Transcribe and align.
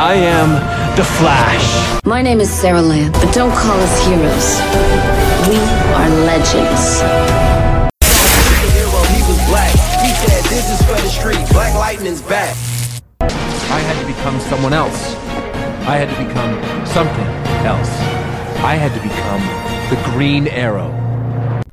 I 0.00 0.14
am 0.14 0.48
the 0.96 1.04
Flash. 1.04 2.02
My 2.06 2.22
name 2.22 2.40
is 2.40 2.48
Sara 2.48 2.80
Lance, 2.80 3.14
but 3.22 3.34
don't 3.34 3.52
call 3.52 3.78
us 3.78 4.06
heroes. 4.06 4.56
We 5.46 5.60
are 5.92 6.08
legends. 6.24 7.02
hero, 8.72 9.00
he 9.12 9.20
was 9.28 9.36
black. 9.44 9.70
He 10.00 10.08
said, 10.24 10.42
this 10.44 10.70
is 10.72 10.80
for 10.86 10.96
the 11.02 11.10
street. 11.10 11.46
Black 11.52 11.74
Lightning's 11.74 12.22
back. 12.22 12.56
I 13.20 13.80
had 13.80 14.00
to 14.00 14.06
become 14.06 14.40
someone 14.40 14.72
else. 14.72 15.14
I 15.84 15.98
had 15.98 16.08
to 16.08 16.16
become 16.26 16.56
something 16.86 17.26
else. 17.66 17.90
I 18.64 18.76
had 18.76 18.94
to 18.94 19.02
become 19.02 19.42
the 19.90 20.02
Green 20.12 20.48
Arrow. 20.48 21.09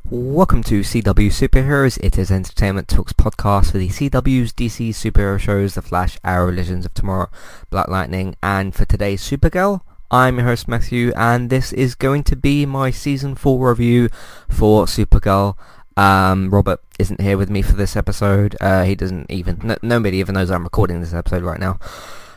Welcome 0.09 0.63
to 0.63 0.79
CW 0.79 1.27
Superheroes. 1.27 1.99
It 2.01 2.17
is 2.17 2.31
Entertainment 2.31 2.87
Talks 2.87 3.11
podcast 3.11 3.73
for 3.73 3.77
the 3.77 3.89
CW's 3.89 4.53
DC 4.53 4.91
superhero 4.91 5.37
shows, 5.37 5.73
The 5.73 5.81
Flash, 5.81 6.17
Arrow, 6.23 6.49
Legends 6.49 6.85
of 6.85 6.93
Tomorrow, 6.93 7.29
Black 7.69 7.89
Lightning, 7.89 8.37
and 8.41 8.73
for 8.73 8.85
today's 8.85 9.21
Supergirl, 9.21 9.82
I'm 10.09 10.37
your 10.37 10.46
host 10.46 10.69
Matthew, 10.69 11.11
and 11.18 11.49
this 11.49 11.73
is 11.73 11.93
going 11.93 12.23
to 12.23 12.37
be 12.37 12.65
my 12.65 12.89
season 12.89 13.35
four 13.35 13.68
review 13.69 14.07
for 14.47 14.85
Supergirl. 14.85 15.57
Um, 15.97 16.51
Robert 16.51 16.79
isn't 16.97 17.19
here 17.19 17.37
with 17.37 17.49
me 17.49 17.61
for 17.61 17.74
this 17.74 17.97
episode. 17.97 18.55
Uh, 18.61 18.83
he 18.85 18.96
doesn't 18.96 19.29
even, 19.29 19.75
nobody 19.82 20.19
even 20.19 20.35
knows 20.35 20.49
I'm 20.49 20.63
recording 20.63 21.01
this 21.01 21.13
episode 21.13 21.43
right 21.43 21.60
now. 21.60 21.79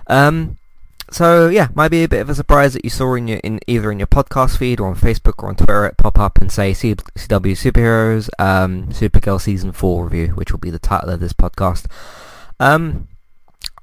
Um, 0.09 0.57
so 1.11 1.49
yeah, 1.49 1.69
might 1.75 1.91
be 1.91 2.05
a 2.05 2.09
bit 2.09 2.21
of 2.21 2.31
a 2.31 2.35
surprise 2.35 2.75
that 2.75 2.85
you 2.85 2.91
saw 2.91 3.15
in 3.15 3.29
your 3.29 3.39
in 3.39 3.61
either 3.67 3.91
in 3.91 3.99
your 3.99 4.07
podcast 4.07 4.57
feed 4.59 4.81
or 4.81 4.89
on 4.89 4.97
Facebook 4.97 5.43
or 5.43 5.49
on 5.49 5.57
Twitter 5.57 5.87
it 5.87 5.97
pop 5.97 6.19
up 6.19 6.39
and 6.41 6.51
say 6.51 6.73
CW 6.73 7.03
Superheroes 7.15 8.29
um, 8.39 8.87
Supergirl 8.89 9.41
season 9.41 9.73
four 9.73 10.05
review, 10.05 10.29
which 10.29 10.53
will 10.53 10.59
be 10.59 10.71
the 10.71 10.79
title 10.79 11.11
of 11.11 11.21
this 11.21 11.33
podcast. 11.33 11.87
Um, 12.59 13.09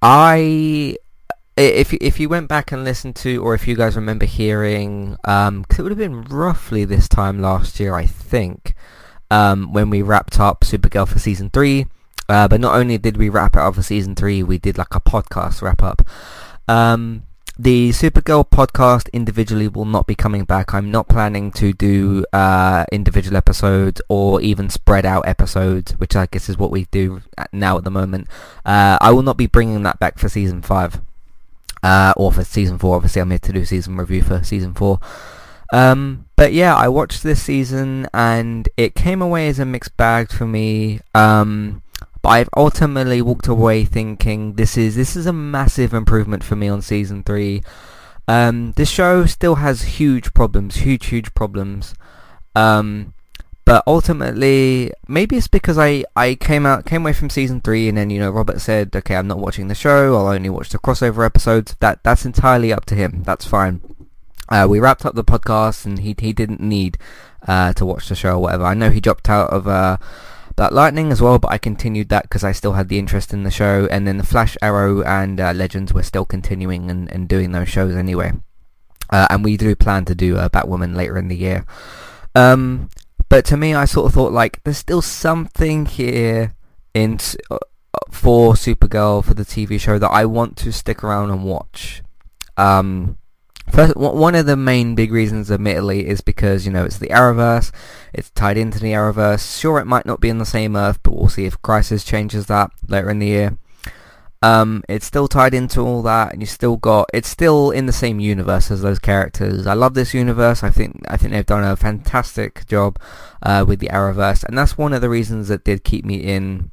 I 0.01 0.95
if 1.57 1.93
if 1.93 2.19
you 2.19 2.29
went 2.29 2.47
back 2.47 2.71
and 2.71 2.83
listened 2.83 3.15
to, 3.17 3.43
or 3.43 3.53
if 3.55 3.67
you 3.67 3.75
guys 3.75 3.95
remember 3.95 4.25
hearing, 4.25 5.17
um, 5.23 5.65
'cause 5.65 5.79
it 5.79 5.83
would 5.83 5.91
have 5.91 5.97
been 5.99 6.23
roughly 6.23 6.85
this 6.85 7.07
time 7.09 7.41
last 7.41 7.79
year, 7.79 7.95
I 7.95 8.05
think, 8.05 8.73
um, 9.31 9.73
when 9.73 9.89
we 9.89 10.01
wrapped 10.01 10.39
up 10.39 10.61
Supergirl 10.61 11.07
for 11.07 11.19
season 11.19 11.49
three. 11.49 11.87
Uh, 12.29 12.47
but 12.47 12.59
not 12.59 12.75
only 12.75 12.97
did 12.97 13.15
we 13.15 13.29
wrap 13.29 13.55
it 13.55 13.61
up 13.61 13.75
for 13.75 13.81
season 13.81 14.13
three, 14.13 14.43
we 14.43 14.57
did 14.57 14.77
like 14.77 14.93
a 14.93 14.99
podcast 14.99 15.61
wrap 15.61 15.81
up. 15.81 16.01
Um, 16.67 17.23
the 17.59 17.89
Supergirl 17.89 18.47
podcast 18.47 19.11
individually 19.13 19.67
will 19.67 19.85
not 19.85 20.05
be 20.05 20.13
coming 20.13 20.43
back. 20.45 20.75
I'm 20.75 20.91
not 20.91 21.07
planning 21.09 21.51
to 21.53 21.73
do 21.73 22.23
uh, 22.31 22.85
individual 22.91 23.35
episodes 23.35 23.99
or 24.09 24.39
even 24.41 24.69
spread 24.69 25.05
out 25.05 25.27
episodes, 25.27 25.93
which 25.93 26.15
I 26.15 26.27
guess 26.27 26.49
is 26.49 26.57
what 26.57 26.69
we 26.69 26.85
do 26.91 27.21
at- 27.35 27.51
now 27.51 27.77
at 27.77 27.83
the 27.83 27.89
moment. 27.89 28.27
Uh, 28.63 28.99
I 29.01 29.09
will 29.11 29.23
not 29.23 29.37
be 29.37 29.47
bringing 29.47 29.81
that 29.83 29.99
back 29.99 30.19
for 30.19 30.29
season 30.29 30.61
five 30.61 31.01
uh, 31.81 32.13
or 32.15 32.31
for 32.31 32.43
season 32.43 32.77
four. 32.77 32.95
Obviously, 32.95 33.21
I'm 33.23 33.31
here 33.31 33.39
to 33.39 33.53
do 33.53 33.65
season 33.65 33.97
review 33.97 34.21
for 34.21 34.43
season 34.43 34.75
four. 34.75 34.99
Um, 35.73 36.25
but 36.35 36.53
yeah, 36.53 36.75
I 36.75 36.87
watched 36.89 37.23
this 37.23 37.41
season 37.41 38.07
and 38.13 38.69
it 38.77 38.93
came 38.93 39.21
away 39.21 39.47
as 39.49 39.57
a 39.57 39.65
mixed 39.65 39.97
bag 39.97 40.29
for 40.29 40.45
me. 40.45 41.01
Um, 41.15 41.81
but 42.27 42.31
I've 42.31 42.49
ultimately 42.57 43.21
walked 43.21 43.47
away 43.47 43.85
thinking 43.85 44.55
this 44.55 44.75
is 44.75 44.97
this 44.97 45.15
is 45.15 45.27
a 45.27 45.31
massive 45.31 45.93
improvement 45.93 46.43
for 46.43 46.57
me 46.57 46.67
on 46.67 46.81
season 46.81 47.23
three. 47.23 47.63
Um, 48.27 48.73
this 48.73 48.89
show 48.89 49.25
still 49.25 49.55
has 49.55 49.95
huge 49.97 50.33
problems, 50.33 50.75
huge 50.75 51.05
huge 51.05 51.33
problems. 51.33 51.95
Um, 52.53 53.13
but 53.63 53.81
ultimately, 53.87 54.91
maybe 55.07 55.37
it's 55.37 55.47
because 55.47 55.77
I, 55.77 56.03
I 56.17 56.35
came 56.35 56.65
out 56.65 56.83
came 56.83 57.03
away 57.03 57.13
from 57.13 57.29
season 57.29 57.61
three, 57.61 57.87
and 57.87 57.97
then 57.97 58.09
you 58.09 58.19
know 58.19 58.29
Robert 58.29 58.59
said, 58.59 58.93
okay, 58.93 59.15
I'm 59.15 59.27
not 59.27 59.39
watching 59.39 59.69
the 59.69 59.75
show. 59.75 60.13
I'll 60.17 60.27
only 60.27 60.49
watch 60.49 60.67
the 60.67 60.79
crossover 60.79 61.25
episodes. 61.25 61.77
That 61.79 62.03
that's 62.03 62.25
entirely 62.25 62.73
up 62.73 62.83
to 62.87 62.95
him. 62.95 63.23
That's 63.23 63.45
fine. 63.45 63.79
Uh, 64.49 64.67
we 64.69 64.81
wrapped 64.81 65.05
up 65.05 65.15
the 65.15 65.23
podcast, 65.23 65.85
and 65.85 65.99
he 65.99 66.13
he 66.19 66.33
didn't 66.33 66.59
need 66.59 66.97
uh, 67.47 67.71
to 67.71 67.85
watch 67.85 68.09
the 68.09 68.15
show 68.15 68.33
or 68.33 68.39
whatever. 68.39 68.65
I 68.65 68.73
know 68.73 68.89
he 68.89 68.99
dropped 68.99 69.29
out 69.29 69.49
of 69.49 69.65
uh, 69.65 69.95
Black 70.57 70.71
Lightning 70.71 71.11
as 71.11 71.21
well, 71.21 71.37
but 71.37 71.51
I 71.51 71.59
continued 71.59 72.09
that 72.09 72.23
because 72.23 72.43
I 72.43 72.51
still 72.51 72.73
had 72.73 72.89
the 72.89 72.97
interest 72.97 73.31
in 73.31 73.43
the 73.43 73.51
show. 73.51 73.87
And 73.91 74.07
then 74.07 74.17
the 74.17 74.25
Flash, 74.25 74.57
Arrow, 74.59 75.03
and 75.03 75.39
uh, 75.39 75.53
Legends 75.53 75.93
were 75.93 76.03
still 76.03 76.25
continuing 76.25 76.89
and, 76.89 77.09
and 77.11 77.29
doing 77.29 77.51
those 77.51 77.69
shows 77.69 77.95
anyway. 77.95 78.33
Uh, 79.11 79.27
and 79.29 79.43
we 79.43 79.55
do 79.55 79.75
plan 79.75 80.03
to 80.05 80.15
do 80.15 80.35
uh, 80.35 80.49
Batwoman 80.49 80.95
later 80.95 81.15
in 81.15 81.27
the 81.27 81.37
year. 81.37 81.63
Um, 82.33 82.89
but 83.29 83.45
to 83.45 83.55
me, 83.55 83.75
I 83.75 83.85
sort 83.85 84.07
of 84.07 84.13
thought 84.13 84.33
like 84.33 84.63
there's 84.63 84.79
still 84.79 85.03
something 85.03 85.85
here 85.85 86.55
in 86.93 87.19
uh, 87.51 87.59
for 88.09 88.53
Supergirl 88.53 89.23
for 89.23 89.35
the 89.35 89.45
TV 89.45 89.79
show 89.79 89.99
that 89.99 90.09
I 90.09 90.25
want 90.25 90.57
to 90.57 90.73
stick 90.73 91.03
around 91.03 91.29
and 91.29 91.43
watch. 91.43 92.01
Um, 92.57 93.19
first, 93.71 93.95
one 93.95 94.35
of 94.35 94.45
the 94.45 94.57
main 94.57 94.95
big 94.95 95.11
reasons, 95.11 95.51
admittedly, 95.51 96.07
is 96.07 96.21
because 96.21 96.65
you 96.65 96.71
know 96.71 96.85
it's 96.85 96.97
the 96.97 97.09
Arrowverse. 97.09 97.71
It's 98.13 98.29
tied 98.31 98.57
into 98.57 98.79
the 98.79 98.93
Arrowverse. 98.93 99.59
Sure, 99.59 99.79
it 99.79 99.85
might 99.85 100.05
not 100.05 100.19
be 100.19 100.29
in 100.29 100.37
the 100.37 100.45
same 100.45 100.75
Earth, 100.75 100.99
but 101.03 101.13
we'll 101.15 101.29
see 101.29 101.45
if 101.45 101.61
Crisis 101.61 102.03
changes 102.03 102.47
that 102.47 102.71
later 102.87 103.09
in 103.09 103.19
the 103.19 103.27
year. 103.27 103.57
Um, 104.43 104.83
it's 104.87 105.05
still 105.05 105.27
tied 105.27 105.53
into 105.53 105.81
all 105.81 106.01
that, 106.03 106.33
and 106.33 106.41
you 106.41 106.45
still 106.45 106.77
got 106.77 107.09
it's 107.13 107.27
still 107.27 107.71
in 107.71 107.87
the 107.87 107.93
same 107.93 108.19
universe 108.19 108.69
as 108.69 108.81
those 108.81 108.99
characters. 108.99 109.65
I 109.65 109.73
love 109.73 109.95
this 109.95 110.13
universe. 110.13 110.63
I 110.63 110.69
think 110.69 111.01
I 111.07 111.17
think 111.17 111.33
they've 111.33 111.45
done 111.45 111.63
a 111.63 111.75
fantastic 111.75 112.67
job 112.67 112.99
uh, 113.41 113.65
with 113.67 113.79
the 113.79 113.87
Arrowverse, 113.87 114.43
and 114.43 114.57
that's 114.57 114.77
one 114.77 114.93
of 114.93 115.01
the 115.01 115.09
reasons 115.09 115.47
that 115.47 115.63
did 115.63 115.83
keep 115.83 116.05
me 116.05 116.17
in 116.17 116.71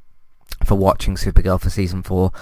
for 0.65 0.76
watching 0.76 1.16
Supergirl 1.16 1.61
for 1.61 1.71
season 1.71 2.03
four. 2.03 2.32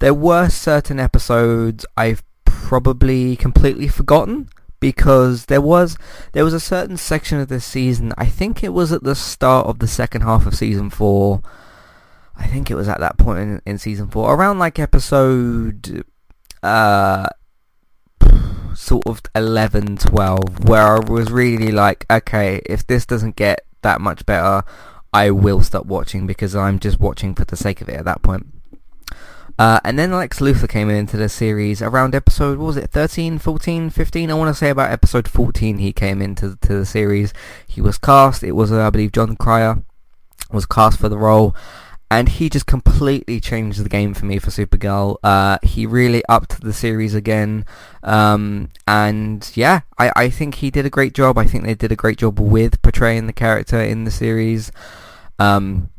There 0.00 0.14
were 0.14 0.48
certain 0.48 0.98
episodes 0.98 1.84
I've 1.96 2.22
probably 2.70 3.34
completely 3.34 3.88
forgotten 3.88 4.48
because 4.78 5.46
there 5.46 5.60
was 5.60 5.98
there 6.34 6.44
was 6.44 6.54
a 6.54 6.60
certain 6.60 6.96
section 6.96 7.40
of 7.40 7.48
this 7.48 7.64
season. 7.64 8.14
I 8.16 8.26
think 8.26 8.62
it 8.62 8.72
was 8.72 8.92
at 8.92 9.02
the 9.02 9.16
start 9.16 9.66
of 9.66 9.80
the 9.80 9.88
second 9.88 10.20
half 10.20 10.46
of 10.46 10.54
season 10.54 10.88
four. 10.88 11.42
I 12.36 12.46
think 12.46 12.70
it 12.70 12.76
was 12.76 12.86
at 12.86 13.00
that 13.00 13.18
point 13.18 13.40
in, 13.40 13.62
in 13.66 13.78
season 13.78 14.06
four, 14.06 14.32
around 14.32 14.60
like 14.60 14.78
episode 14.78 16.04
uh 16.62 17.28
sort 18.76 19.04
of 19.08 19.20
11, 19.34 19.96
12, 19.96 20.68
where 20.68 20.96
I 20.96 21.00
was 21.00 21.28
really 21.32 21.72
like, 21.72 22.06
okay, 22.08 22.62
if 22.66 22.86
this 22.86 23.04
doesn't 23.04 23.34
get 23.34 23.66
that 23.82 24.00
much 24.00 24.24
better, 24.24 24.62
I 25.12 25.32
will 25.32 25.60
stop 25.62 25.86
watching 25.86 26.24
because 26.24 26.54
I'm 26.54 26.78
just 26.78 27.00
watching 27.00 27.34
for 27.34 27.44
the 27.44 27.56
sake 27.56 27.80
of 27.80 27.88
it 27.88 27.96
at 27.96 28.04
that 28.04 28.22
point. 28.22 28.59
Uh, 29.60 29.78
and 29.84 29.98
then 29.98 30.10
Lex 30.10 30.40
Luthor 30.40 30.66
came 30.66 30.88
into 30.88 31.18
the 31.18 31.28
series 31.28 31.82
around 31.82 32.14
episode, 32.14 32.56
what 32.56 32.64
was 32.64 32.76
it, 32.78 32.90
13, 32.90 33.38
14, 33.38 33.90
15? 33.90 34.30
I 34.30 34.32
want 34.32 34.48
to 34.48 34.58
say 34.58 34.70
about 34.70 34.90
episode 34.90 35.28
14 35.28 35.76
he 35.76 35.92
came 35.92 36.22
into 36.22 36.56
to 36.62 36.78
the 36.78 36.86
series. 36.86 37.34
He 37.66 37.82
was 37.82 37.98
cast, 37.98 38.42
it 38.42 38.52
was, 38.52 38.72
uh, 38.72 38.86
I 38.86 38.88
believe, 38.88 39.12
Jon 39.12 39.36
Cryer 39.36 39.82
was 40.50 40.64
cast 40.64 40.98
for 40.98 41.10
the 41.10 41.18
role. 41.18 41.54
And 42.10 42.30
he 42.30 42.48
just 42.48 42.64
completely 42.64 43.38
changed 43.38 43.84
the 43.84 43.90
game 43.90 44.14
for 44.14 44.24
me 44.24 44.38
for 44.38 44.48
Supergirl. 44.48 45.18
Uh, 45.22 45.58
he 45.62 45.84
really 45.84 46.24
upped 46.26 46.62
the 46.62 46.72
series 46.72 47.14
again. 47.14 47.66
Um, 48.02 48.70
and 48.88 49.46
yeah, 49.54 49.80
I, 49.98 50.10
I 50.16 50.30
think 50.30 50.54
he 50.54 50.70
did 50.70 50.86
a 50.86 50.90
great 50.90 51.12
job. 51.12 51.36
I 51.36 51.44
think 51.44 51.64
they 51.64 51.74
did 51.74 51.92
a 51.92 51.96
great 51.96 52.16
job 52.16 52.40
with 52.40 52.80
portraying 52.80 53.26
the 53.26 53.34
character 53.34 53.78
in 53.78 54.04
the 54.04 54.10
series. 54.10 54.72
Um, 55.38 55.90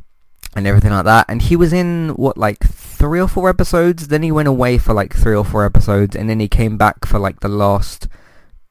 and 0.54 0.66
everything 0.66 0.90
like 0.90 1.04
that. 1.04 1.26
And 1.28 1.42
he 1.42 1.56
was 1.56 1.72
in 1.72 2.10
what 2.10 2.36
like 2.36 2.60
three 2.60 3.20
or 3.20 3.28
four 3.28 3.48
episodes. 3.48 4.08
Then 4.08 4.22
he 4.22 4.32
went 4.32 4.48
away 4.48 4.78
for 4.78 4.92
like 4.92 5.14
three 5.14 5.34
or 5.34 5.44
four 5.44 5.64
episodes, 5.64 6.14
and 6.14 6.28
then 6.28 6.40
he 6.40 6.48
came 6.48 6.76
back 6.76 7.06
for 7.06 7.18
like 7.18 7.40
the 7.40 7.48
last 7.48 8.08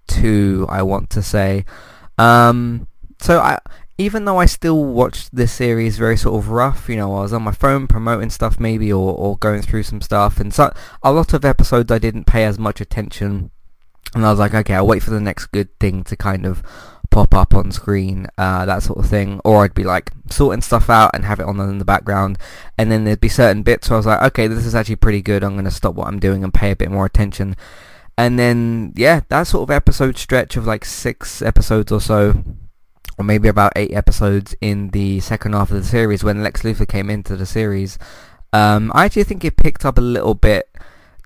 two. 0.08 0.66
I 0.70 0.84
want 0.84 1.10
to 1.12 1.22
say. 1.22 1.66
Um, 2.18 2.88
so 3.20 3.40
I, 3.40 3.58
even 3.98 4.26
though 4.26 4.38
I 4.38 4.46
still 4.46 4.84
watched 4.84 5.36
this 5.36 5.52
series 5.52 5.98
very 5.98 6.18
sort 6.18 6.36
of 6.36 6.50
rough, 6.50 6.90
you 6.90 6.96
know, 6.96 7.16
I 7.16 7.22
was 7.22 7.34
on 7.34 7.44
my 7.44 7.52
phone 7.52 7.88
promoting 7.88 8.30
stuff 8.30 8.60
maybe, 8.60 8.92
or 8.92 9.14
or 9.14 9.38
going 9.38 9.62
through 9.62 9.84
some 9.84 10.02
stuff, 10.02 10.40
and 10.40 10.54
so 10.54 10.74
a 11.04 11.12
lot 11.12 11.34
of 11.34 11.46
episodes 11.46 11.92
I 11.92 12.00
didn't 12.00 12.26
pay 12.26 12.46
as 12.46 12.60
much 12.60 12.82
attention. 12.82 13.52
And 14.14 14.26
I 14.26 14.30
was 14.30 14.40
like, 14.40 14.54
okay, 14.54 14.74
I'll 14.74 14.88
wait 14.88 15.04
for 15.04 15.12
the 15.12 15.22
next 15.22 15.48
good 15.48 15.70
thing 15.80 16.04
to 16.04 16.18
kind 16.18 16.46
of 16.46 16.62
pop 17.12 17.36
up 17.36 17.54
on 17.54 17.72
screen, 17.72 18.28
uh, 18.38 18.66
that 18.66 18.82
sort 18.82 18.98
of 18.98 19.06
thing. 19.06 19.40
Or 19.46 19.64
I'd 19.64 19.76
be 19.76 19.84
like 19.84 20.12
sorting 20.30 20.62
stuff 20.62 20.90
out 20.90 21.12
and 21.14 21.26
have 21.26 21.40
it 21.40 21.46
on 21.46 21.60
in 21.60 21.78
the 21.78 21.86
background. 21.86 22.40
And 22.78 22.92
then 22.92 23.04
there'd 23.04 23.22
be 23.22 23.30
certain 23.30 23.62
bits 23.62 23.90
where 23.90 23.98
I 23.98 24.00
was 24.00 24.06
like, 24.08 24.22
okay, 24.24 24.48
this 24.48 24.66
is 24.66 24.74
actually 24.74 24.96
pretty 24.96 25.22
good. 25.22 25.44
I'm 25.44 25.54
going 25.54 25.66
to 25.66 25.72
stop 25.72 25.94
what 25.94 26.08
I'm 26.08 26.20
doing 26.20 26.44
and 26.44 26.54
pay 26.54 26.72
a 26.72 26.76
bit 26.76 26.90
more 26.90 27.06
attention. 27.06 27.56
And 28.18 28.40
then, 28.40 28.94
yeah, 28.96 29.22
that 29.30 29.44
sort 29.44 29.64
of 29.64 29.72
episode 29.72 30.18
stretch 30.18 30.58
of 30.58 30.66
like 30.66 30.86
six 30.86 31.42
episodes 31.42 31.92
or 31.92 32.02
so, 32.02 32.44
or 33.18 33.26
maybe 33.26 33.48
about 33.48 33.74
eight 33.76 33.94
episodes 33.94 34.56
in 34.62 34.90
the 34.90 35.20
second 35.20 35.54
half 35.54 35.72
of 35.72 35.78
the 35.78 35.84
series 35.84 36.24
when 36.24 36.44
Lex 36.44 36.64
Luthor 36.64 36.88
came 36.88 37.10
into 37.10 37.36
the 37.36 37.46
series, 37.46 37.98
um, 38.54 38.92
I 38.94 39.06
actually 39.06 39.24
think 39.24 39.46
it 39.46 39.58
picked 39.58 39.86
up 39.86 39.98
a 39.98 40.02
little 40.02 40.36
bit 40.36 40.70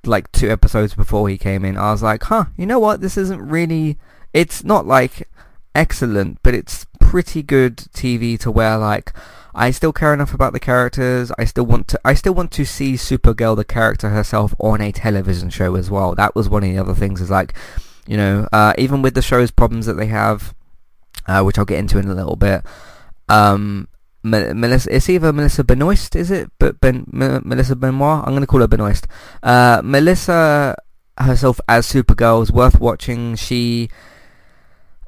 like 0.06 0.32
two 0.32 0.50
episodes 0.52 0.94
before 0.94 1.28
he 1.30 1.38
came 1.38 1.66
in. 1.66 1.78
I 1.78 1.92
was 1.92 2.04
like, 2.04 2.24
huh, 2.24 2.46
you 2.58 2.66
know 2.66 2.80
what? 2.80 3.02
This 3.02 3.18
isn't 3.18 3.42
really. 3.42 3.98
It's 4.34 4.64
not 4.64 4.86
like 4.86 5.28
excellent, 5.76 6.40
but 6.42 6.54
it's 6.54 6.86
pretty 7.00 7.44
good 7.44 7.78
TV 7.78 8.40
to 8.40 8.50
where 8.50 8.78
like 8.78 9.14
I 9.54 9.72
still 9.72 9.94
care 9.94 10.14
enough 10.14 10.34
about 10.34 10.52
the 10.52 10.60
characters. 10.60 11.32
I 11.38 11.46
still 11.46 11.66
want 11.66 11.88
to. 11.90 12.00
I 12.04 12.14
still 12.14 12.34
want 12.34 12.52
to 12.52 12.66
see 12.66 12.94
Supergirl, 12.94 13.56
the 13.56 13.64
character 13.64 14.10
herself, 14.10 14.54
on 14.60 14.82
a 14.82 14.92
television 14.92 15.50
show 15.50 15.76
as 15.76 15.90
well. 15.90 16.14
That 16.14 16.36
was 16.36 16.50
one 16.50 16.64
of 16.64 16.70
the 16.70 16.78
other 16.78 16.94
things. 16.94 17.22
Is 17.22 17.30
like, 17.30 17.54
you 18.06 18.18
know, 18.18 18.50
uh, 18.52 18.74
even 18.78 19.02
with 19.02 19.14
the 19.16 19.22
show's 19.22 19.52
problems 19.52 19.86
that 19.86 19.94
they 19.94 20.08
have, 20.08 20.54
uh, 21.28 21.42
which 21.44 21.58
I'll 21.58 21.66
get 21.66 21.80
into 21.80 21.98
in 21.98 22.10
a 22.10 22.14
little 22.14 22.36
bit. 22.36 22.64
Um, 23.30 23.88
Melissa, 24.24 24.94
it's 24.94 25.10
either 25.10 25.32
Melissa 25.32 25.64
Benoist, 25.64 26.16
is 26.16 26.32
it? 26.32 26.52
But 26.60 26.82
Ben, 26.82 27.06
M- 27.14 27.44
Melissa 27.46 27.76
Benoist. 27.76 28.28
I'm 28.28 28.34
going 28.34 28.42
to 28.42 28.48
call 28.48 28.62
her 28.62 28.68
Benoist. 28.68 29.08
Uh, 29.42 29.82
Melissa 29.84 30.76
herself 31.18 31.62
as 31.70 31.88
Supergirl 31.88 32.44
is 32.44 32.52
worth 32.52 32.80
watching. 32.80 33.36
She, 33.36 33.90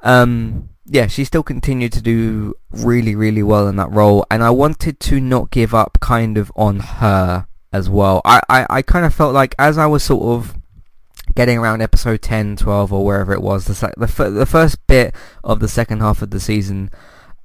um, 0.00 0.70
yeah, 0.86 1.06
she 1.06 1.24
still 1.24 1.42
continued 1.42 1.92
to 1.92 2.02
do 2.02 2.54
really, 2.70 3.14
really 3.14 3.42
well 3.42 3.68
in 3.68 3.76
that 3.76 3.90
role, 3.90 4.24
and 4.30 4.42
I 4.42 4.50
wanted 4.50 5.00
to 5.00 5.20
not 5.20 5.50
give 5.50 5.74
up 5.74 5.98
kind 6.00 6.38
of 6.38 6.50
on 6.56 6.80
her 6.80 7.46
as 7.72 7.90
well. 7.90 8.22
I, 8.24 8.40
I, 8.48 8.66
I 8.70 8.82
kind 8.82 9.04
of 9.04 9.14
felt 9.14 9.34
like 9.34 9.54
as 9.58 9.76
I 9.76 9.86
was 9.86 10.02
sort 10.02 10.22
of 10.22 10.56
getting 11.34 11.58
around 11.58 11.82
episode 11.82 12.22
10, 12.22 12.56
12, 12.56 12.92
or 12.92 13.04
wherever 13.04 13.32
it 13.32 13.42
was, 13.42 13.66
the, 13.66 13.92
the, 13.96 14.30
the 14.30 14.46
first 14.46 14.84
bit 14.86 15.14
of 15.44 15.60
the 15.60 15.68
second 15.68 16.00
half 16.00 16.22
of 16.22 16.30
the 16.30 16.40
season, 16.40 16.90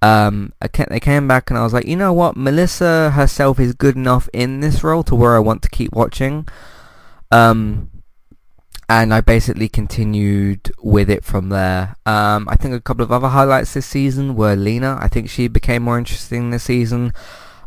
um, 0.01 0.51
I 0.61 0.67
they 0.67 0.99
came 0.99 1.27
back 1.29 1.49
and 1.49 1.57
I 1.57 1.63
was 1.63 1.73
like, 1.73 1.85
you 1.87 1.95
know 1.95 2.11
what, 2.11 2.35
Melissa 2.35 3.11
herself 3.11 3.59
is 3.59 3.73
good 3.73 3.95
enough 3.95 4.27
in 4.33 4.59
this 4.59 4.83
role 4.83 5.03
to 5.03 5.15
where 5.15 5.35
I 5.35 5.39
want 5.39 5.61
to 5.63 5.69
keep 5.69 5.93
watching. 5.93 6.47
Um, 7.31 7.89
and 9.01 9.11
I 9.11 9.21
basically 9.21 9.69
continued 9.69 10.71
with 10.77 11.09
it 11.09 11.25
from 11.25 11.49
there. 11.49 11.95
Um, 12.05 12.47
I 12.47 12.55
think 12.55 12.75
a 12.75 12.79
couple 12.79 13.03
of 13.03 13.11
other 13.11 13.29
highlights 13.29 13.73
this 13.73 13.87
season 13.87 14.35
were 14.35 14.55
Lena. 14.55 14.99
I 15.01 15.07
think 15.07 15.31
she 15.31 15.47
became 15.47 15.81
more 15.81 15.97
interesting 15.97 16.51
this 16.51 16.65
season. 16.65 17.11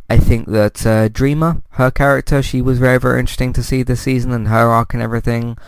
I 0.08 0.18
think 0.18 0.46
that 0.46 0.86
uh, 0.86 1.08
Dreamer, 1.08 1.62
her 1.70 1.90
character, 1.90 2.42
she 2.42 2.62
was 2.62 2.78
very, 2.78 3.00
very 3.00 3.18
interesting 3.18 3.52
to 3.54 3.64
see 3.64 3.82
this 3.82 4.02
season 4.02 4.30
and 4.30 4.46
her 4.46 4.68
arc 4.68 4.94
and 4.94 5.02
everything. 5.02 5.58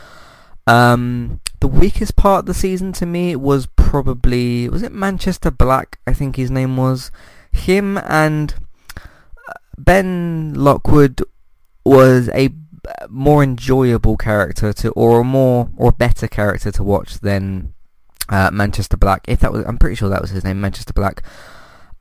Um, 0.68 1.40
the 1.58 1.66
weakest 1.66 2.14
part 2.14 2.40
of 2.40 2.46
the 2.46 2.54
season 2.54 2.92
to 2.92 3.06
me 3.06 3.34
was 3.34 3.66
probably, 3.74 4.68
was 4.68 4.84
it 4.84 4.92
Manchester 4.92 5.50
Black, 5.50 5.98
I 6.06 6.12
think 6.12 6.36
his 6.36 6.52
name 6.52 6.76
was. 6.76 7.10
Him 7.50 7.98
and 7.98 8.54
uh, 8.96 9.54
Ben 9.76 10.54
Lockwood 10.54 11.20
was 11.84 12.28
a 12.28 12.50
more 13.08 13.42
enjoyable 13.42 14.16
character 14.16 14.72
to, 14.72 14.90
or 14.90 15.20
a 15.20 15.24
more 15.24 15.70
or 15.76 15.92
better 15.92 16.28
character 16.28 16.70
to 16.72 16.82
watch 16.82 17.20
than 17.20 17.74
uh, 18.28 18.50
Manchester 18.52 18.96
Black. 18.96 19.24
If 19.28 19.40
that 19.40 19.52
was, 19.52 19.64
I'm 19.66 19.78
pretty 19.78 19.96
sure 19.96 20.08
that 20.08 20.20
was 20.20 20.30
his 20.30 20.44
name, 20.44 20.60
Manchester 20.60 20.92
Black. 20.92 21.22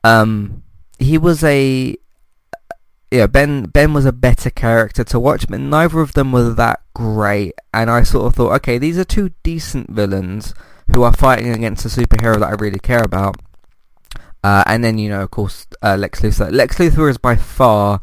Um, 0.04 0.64
he 1.00 1.18
was 1.18 1.44
a 1.44 1.98
yeah, 3.12 3.28
Ben 3.28 3.64
Ben 3.66 3.94
was 3.94 4.06
a 4.06 4.12
better 4.12 4.50
character 4.50 5.04
to 5.06 5.20
watch, 5.20 5.48
but 5.48 5.60
neither 5.60 6.02
of 6.02 6.14
them 6.14 6.32
were 6.32 6.54
that 6.54 6.82
great. 6.94 7.54
And 7.74 7.90
I 7.90 8.04
sort 8.04 8.28
of 8.28 8.36
thought, 8.36 8.54
okay, 8.56 8.78
these 8.78 8.98
are 8.98 9.06
two 9.06 9.32
decent 9.44 9.90
villains 9.90 10.54
who 10.94 11.04
are 11.04 11.14
fighting 11.14 11.52
against 11.52 11.86
a 11.86 11.90
superhero 11.90 12.40
that 12.40 12.50
I 12.50 12.54
really 12.54 12.80
care 12.80 13.04
about. 13.04 13.38
Uh, 14.44 14.64
and 14.66 14.84
then 14.84 14.98
you 14.98 15.10
know, 15.10 15.22
of 15.22 15.32
course, 15.32 15.68
uh, 15.82 15.96
Lex 15.98 16.22
Luthor. 16.22 16.52
Lex 16.52 16.78
Luthor 16.78 17.10
is 17.10 17.18
by 17.18 17.36
far 17.36 18.02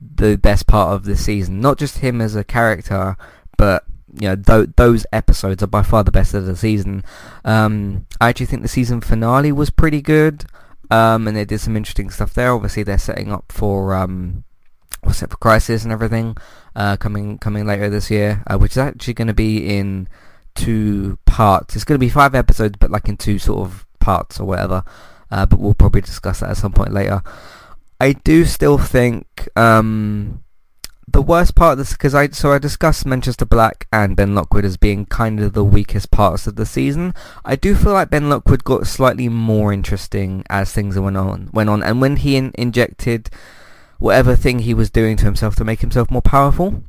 the 0.00 0.36
best 0.36 0.66
part 0.66 0.94
of 0.94 1.04
the 1.04 1.16
season. 1.16 1.60
Not 1.60 1.78
just 1.78 1.98
him 1.98 2.20
as 2.20 2.36
a 2.36 2.44
character, 2.44 3.16
but 3.56 3.84
you 4.14 4.28
know 4.28 4.36
th- 4.36 4.70
those 4.76 5.06
episodes 5.12 5.62
are 5.62 5.68
by 5.68 5.82
far 5.82 6.04
the 6.04 6.12
best 6.12 6.34
of 6.34 6.46
the 6.46 6.56
season. 6.56 7.04
Um, 7.44 8.06
I 8.20 8.28
actually 8.28 8.46
think 8.46 8.62
the 8.62 8.68
season 8.68 9.00
finale 9.00 9.52
was 9.52 9.70
pretty 9.70 10.00
good, 10.00 10.44
um, 10.90 11.26
and 11.26 11.36
they 11.36 11.44
did 11.44 11.60
some 11.60 11.76
interesting 11.76 12.10
stuff 12.10 12.34
there. 12.34 12.52
Obviously, 12.52 12.82
they're 12.82 12.98
setting 12.98 13.32
up 13.32 13.50
for 13.50 13.94
um, 13.94 14.44
what's 15.02 15.22
it 15.22 15.30
for 15.30 15.36
Crisis 15.36 15.84
and 15.84 15.92
everything 15.92 16.36
uh, 16.76 16.96
coming 16.96 17.38
coming 17.38 17.66
later 17.66 17.90
this 17.90 18.10
year, 18.10 18.42
uh, 18.46 18.56
which 18.56 18.72
is 18.72 18.78
actually 18.78 19.14
going 19.14 19.28
to 19.28 19.34
be 19.34 19.76
in 19.76 20.08
two 20.54 21.18
parts. 21.26 21.74
It's 21.74 21.84
going 21.84 21.98
to 21.98 22.04
be 22.04 22.10
five 22.10 22.34
episodes, 22.34 22.76
but 22.78 22.90
like 22.90 23.08
in 23.08 23.16
two 23.16 23.38
sort 23.38 23.60
of 23.60 23.86
parts 24.00 24.40
or 24.40 24.44
whatever. 24.44 24.84
Uh, 25.30 25.44
but 25.44 25.58
we'll 25.58 25.74
probably 25.74 26.00
discuss 26.00 26.40
that 26.40 26.50
at 26.50 26.56
some 26.56 26.72
point 26.72 26.92
later. 26.92 27.22
I 28.00 28.12
do 28.12 28.44
still 28.44 28.78
think 28.78 29.48
um, 29.56 30.44
the 31.12 31.22
worst 31.22 31.54
part 31.54 31.72
of 31.72 31.78
this 31.78 31.92
because 31.92 32.14
I 32.14 32.28
so 32.28 32.52
I 32.52 32.58
discussed 32.58 33.06
Manchester 33.06 33.44
Black 33.44 33.88
and 33.92 34.16
Ben 34.16 34.34
Lockwood 34.34 34.64
as 34.64 34.76
being 34.76 35.06
kind 35.06 35.40
of 35.40 35.52
the 35.52 35.64
weakest 35.64 36.10
parts 36.10 36.46
of 36.46 36.56
the 36.56 36.66
season. 36.66 37.14
I 37.44 37.56
do 37.56 37.74
feel 37.74 37.92
like 37.92 38.10
Ben 38.10 38.28
Lockwood 38.28 38.64
got 38.64 38.86
slightly 38.86 39.28
more 39.28 39.72
interesting 39.72 40.44
as 40.48 40.72
things 40.72 40.98
went 40.98 41.16
on. 41.16 41.50
Went 41.52 41.70
on, 41.70 41.82
and 41.82 42.00
when 42.00 42.16
he 42.16 42.36
in- 42.36 42.52
injected 42.54 43.30
whatever 43.98 44.36
thing 44.36 44.60
he 44.60 44.74
was 44.74 44.90
doing 44.90 45.16
to 45.16 45.24
himself 45.24 45.56
to 45.56 45.64
make 45.64 45.80
himself 45.80 46.10
more 46.10 46.22
powerful, 46.22 46.84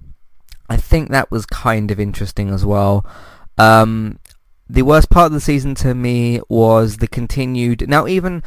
I 0.69 0.77
think 0.77 1.09
that 1.09 1.31
was 1.31 1.45
kind 1.45 1.89
of 1.89 1.99
interesting 1.99 2.49
as 2.49 2.63
well. 2.65 3.05
Um, 3.57 4.19
the 4.69 4.83
worst 4.83 5.09
part 5.09 5.27
of 5.27 5.31
the 5.31 5.41
season 5.41 5.73
to 5.75 5.95
me 5.95 6.41
was 6.49 6.97
the 6.97 7.07
continued. 7.07 7.89
Now 7.89 8.05
even 8.05 8.43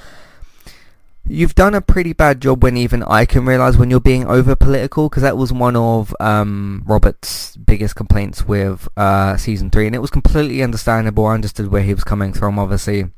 You've 1.25 1.55
done 1.55 1.75
a 1.75 1.81
pretty 1.81 2.13
bad 2.13 2.41
job 2.41 2.65
when 2.65 2.77
even 2.77 3.05
I 3.05 3.25
can 3.27 3.47
realise 3.47 3.77
when 3.77 3.91
you're 3.91 4.01
being 4.01 4.27
over 4.27 4.57
political 4.57 5.09
because 5.09 5.23
that 5.23 5.37
was 5.37 5.53
one 5.53 5.77
of 5.77 6.15
um, 6.19 6.83
Robert's 6.85 7.57
biggest 7.57 7.95
complaints 7.95 8.45
with 8.45 8.89
uh, 8.97 9.37
season 9.37 9.71
three, 9.71 9.87
and 9.87 9.95
it 9.95 10.01
was 10.01 10.11
completely 10.11 10.63
understandable. 10.63 11.27
I 11.27 11.35
understood 11.35 11.69
where 11.69 11.83
he 11.83 11.95
was 11.95 12.03
coming 12.03 12.33
from. 12.33 12.59
Obviously, 12.59 13.11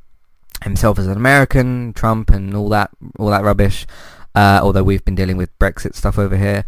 himself 0.62 0.98
as 0.98 1.06
an 1.06 1.16
American, 1.16 1.94
Trump, 1.94 2.30
and 2.30 2.54
all 2.54 2.68
that 2.68 2.90
all 3.18 3.30
that 3.30 3.42
rubbish. 3.42 3.86
Uh, 4.34 4.60
although 4.62 4.82
we've 4.82 5.04
been 5.04 5.14
dealing 5.14 5.36
with 5.36 5.58
Brexit 5.58 5.94
stuff 5.94 6.18
over 6.18 6.36
here. 6.36 6.64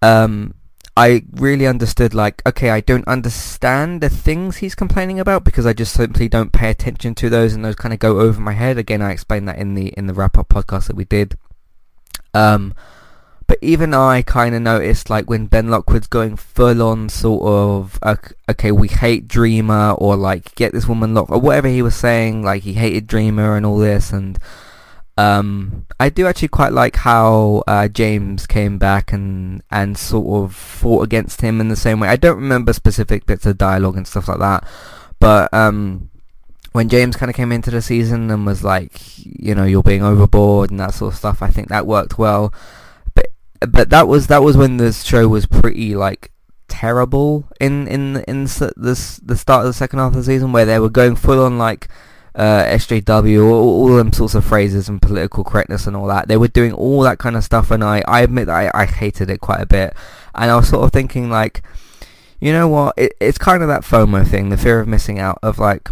Um, 0.00 0.54
I 0.98 1.22
really 1.30 1.68
understood 1.68 2.12
like, 2.12 2.42
okay, 2.44 2.70
I 2.70 2.80
don't 2.80 3.06
understand 3.06 4.00
the 4.00 4.08
things 4.08 4.56
he's 4.56 4.74
complaining 4.74 5.20
about 5.20 5.44
because 5.44 5.64
I 5.64 5.72
just 5.72 5.94
simply 5.94 6.28
don't 6.28 6.50
pay 6.50 6.70
attention 6.70 7.14
to 7.14 7.30
those 7.30 7.54
and 7.54 7.64
those 7.64 7.76
kind 7.76 7.94
of 7.94 8.00
go 8.00 8.18
over 8.18 8.40
my 8.40 8.54
head. 8.54 8.78
Again, 8.78 9.00
I 9.00 9.12
explained 9.12 9.46
that 9.46 9.58
in 9.58 9.74
the 9.74 9.90
in 9.96 10.08
the 10.08 10.12
wrap 10.12 10.36
up 10.36 10.48
podcast 10.48 10.88
that 10.88 10.96
we 10.96 11.04
did. 11.04 11.38
Um, 12.34 12.74
but 13.46 13.58
even 13.62 13.94
I 13.94 14.22
kind 14.22 14.56
of 14.56 14.62
noticed 14.62 15.08
like 15.08 15.30
when 15.30 15.46
Ben 15.46 15.70
Lockwood's 15.70 16.08
going 16.08 16.34
full 16.34 16.82
on 16.82 17.08
sort 17.08 17.44
of 17.44 18.00
okay, 18.48 18.72
we 18.72 18.88
hate 18.88 19.28
Dreamer 19.28 19.92
or 19.92 20.16
like 20.16 20.52
get 20.56 20.72
this 20.72 20.88
woman 20.88 21.14
locked 21.14 21.30
or 21.30 21.38
whatever 21.40 21.68
he 21.68 21.80
was 21.80 21.94
saying, 21.94 22.42
like 22.42 22.64
he 22.64 22.72
hated 22.72 23.06
Dreamer 23.06 23.56
and 23.56 23.64
all 23.64 23.78
this 23.78 24.10
and 24.10 24.36
um, 25.18 25.84
I 25.98 26.10
do 26.10 26.28
actually 26.28 26.48
quite 26.48 26.72
like 26.72 26.94
how 26.94 27.64
uh, 27.66 27.88
James 27.88 28.46
came 28.46 28.78
back 28.78 29.12
and 29.12 29.64
and 29.68 29.98
sort 29.98 30.44
of 30.44 30.54
fought 30.54 31.02
against 31.02 31.40
him 31.40 31.60
in 31.60 31.66
the 31.66 31.76
same 31.76 31.98
way. 31.98 32.06
I 32.06 32.14
don't 32.14 32.36
remember 32.36 32.72
specific 32.72 33.26
bits 33.26 33.44
of 33.44 33.58
dialogue 33.58 33.96
and 33.96 34.06
stuff 34.06 34.28
like 34.28 34.38
that, 34.38 34.64
but 35.18 35.52
um, 35.52 36.08
when 36.70 36.88
James 36.88 37.16
kind 37.16 37.30
of 37.30 37.34
came 37.34 37.50
into 37.50 37.72
the 37.72 37.82
season 37.82 38.30
and 38.30 38.46
was 38.46 38.62
like, 38.62 39.00
you 39.18 39.56
know, 39.56 39.64
you're 39.64 39.82
being 39.82 40.04
overboard 40.04 40.70
and 40.70 40.78
that 40.78 40.94
sort 40.94 41.14
of 41.14 41.18
stuff, 41.18 41.42
I 41.42 41.48
think 41.48 41.68
that 41.68 41.84
worked 41.84 42.16
well. 42.16 42.54
But 43.16 43.32
but 43.68 43.90
that 43.90 44.06
was 44.06 44.28
that 44.28 44.44
was 44.44 44.56
when 44.56 44.76
the 44.76 44.92
show 44.92 45.26
was 45.26 45.46
pretty 45.46 45.96
like 45.96 46.30
terrible 46.68 47.48
in 47.60 47.88
in 47.88 48.22
in 48.28 48.44
the 48.44 49.20
the 49.20 49.36
start 49.36 49.62
of 49.62 49.66
the 49.66 49.72
second 49.72 49.98
half 49.98 50.12
of 50.12 50.14
the 50.14 50.22
season 50.22 50.52
where 50.52 50.64
they 50.64 50.78
were 50.78 50.88
going 50.88 51.16
full 51.16 51.42
on 51.42 51.58
like 51.58 51.88
uh, 52.34 52.64
SJW, 52.64 53.44
all, 53.50 53.52
all 53.52 53.96
them 53.96 54.12
sorts 54.12 54.34
of 54.34 54.44
phrases 54.44 54.88
and 54.88 55.02
political 55.02 55.44
correctness 55.44 55.86
and 55.86 55.96
all 55.96 56.06
that. 56.06 56.28
They 56.28 56.36
were 56.36 56.48
doing 56.48 56.72
all 56.72 57.02
that 57.02 57.18
kind 57.18 57.36
of 57.36 57.44
stuff, 57.44 57.70
and 57.70 57.82
I, 57.82 58.02
I 58.06 58.20
admit 58.20 58.46
that 58.46 58.74
I, 58.74 58.82
I 58.82 58.86
hated 58.86 59.30
it 59.30 59.40
quite 59.40 59.60
a 59.60 59.66
bit. 59.66 59.94
And 60.34 60.50
I 60.50 60.56
was 60.56 60.68
sort 60.68 60.84
of 60.84 60.92
thinking, 60.92 61.30
like, 61.30 61.62
you 62.40 62.52
know 62.52 62.68
what? 62.68 62.94
It, 62.96 63.14
it's 63.20 63.38
kind 63.38 63.62
of 63.62 63.68
that 63.68 63.82
FOMO 63.82 64.26
thing, 64.26 64.48
the 64.48 64.56
fear 64.56 64.80
of 64.80 64.88
missing 64.88 65.18
out. 65.18 65.38
Of 65.42 65.58
like, 65.58 65.88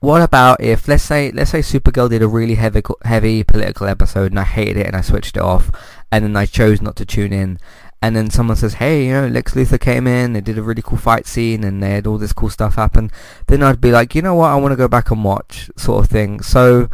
what 0.00 0.22
about 0.22 0.60
if 0.60 0.86
let's 0.86 1.02
say 1.02 1.32
let's 1.32 1.50
say 1.50 1.58
Supergirl 1.58 2.08
did 2.08 2.22
a 2.22 2.28
really 2.28 2.54
heavy 2.54 2.82
heavy 3.02 3.42
political 3.42 3.86
episode, 3.86 4.30
and 4.30 4.38
I 4.38 4.44
hated 4.44 4.76
it, 4.76 4.86
and 4.86 4.94
I 4.94 5.00
switched 5.00 5.36
it 5.36 5.42
off, 5.42 5.70
and 6.12 6.24
then 6.24 6.36
I 6.36 6.46
chose 6.46 6.80
not 6.80 6.94
to 6.96 7.04
tune 7.04 7.32
in, 7.32 7.58
and 8.00 8.14
then 8.14 8.30
someone 8.30 8.56
says, 8.56 8.74
hey, 8.74 9.06
you 9.06 9.12
know, 9.12 9.26
Lex 9.26 9.54
Luthor 9.54 9.80
came 9.80 10.06
in, 10.06 10.32
they 10.32 10.40
did 10.40 10.58
a 10.58 10.62
really 10.62 10.82
cool 10.82 10.98
fight 10.98 11.26
scene, 11.26 11.64
and 11.64 11.82
they 11.82 11.90
had 11.90 12.06
all 12.06 12.18
this 12.18 12.32
cool 12.32 12.50
stuff 12.50 12.76
happen, 12.76 13.10
then 13.48 13.62
I'd 13.62 13.80
be 13.80 13.90
like, 13.90 14.14
you 14.14 14.22
know 14.22 14.36
what, 14.36 14.50
I 14.50 14.56
want 14.56 14.72
to 14.72 14.76
go 14.76 14.88
back 14.88 15.10
and 15.10 15.24
watch, 15.24 15.70
sort 15.76 16.04
of 16.04 16.10
thing. 16.10 16.40
So, 16.40 16.88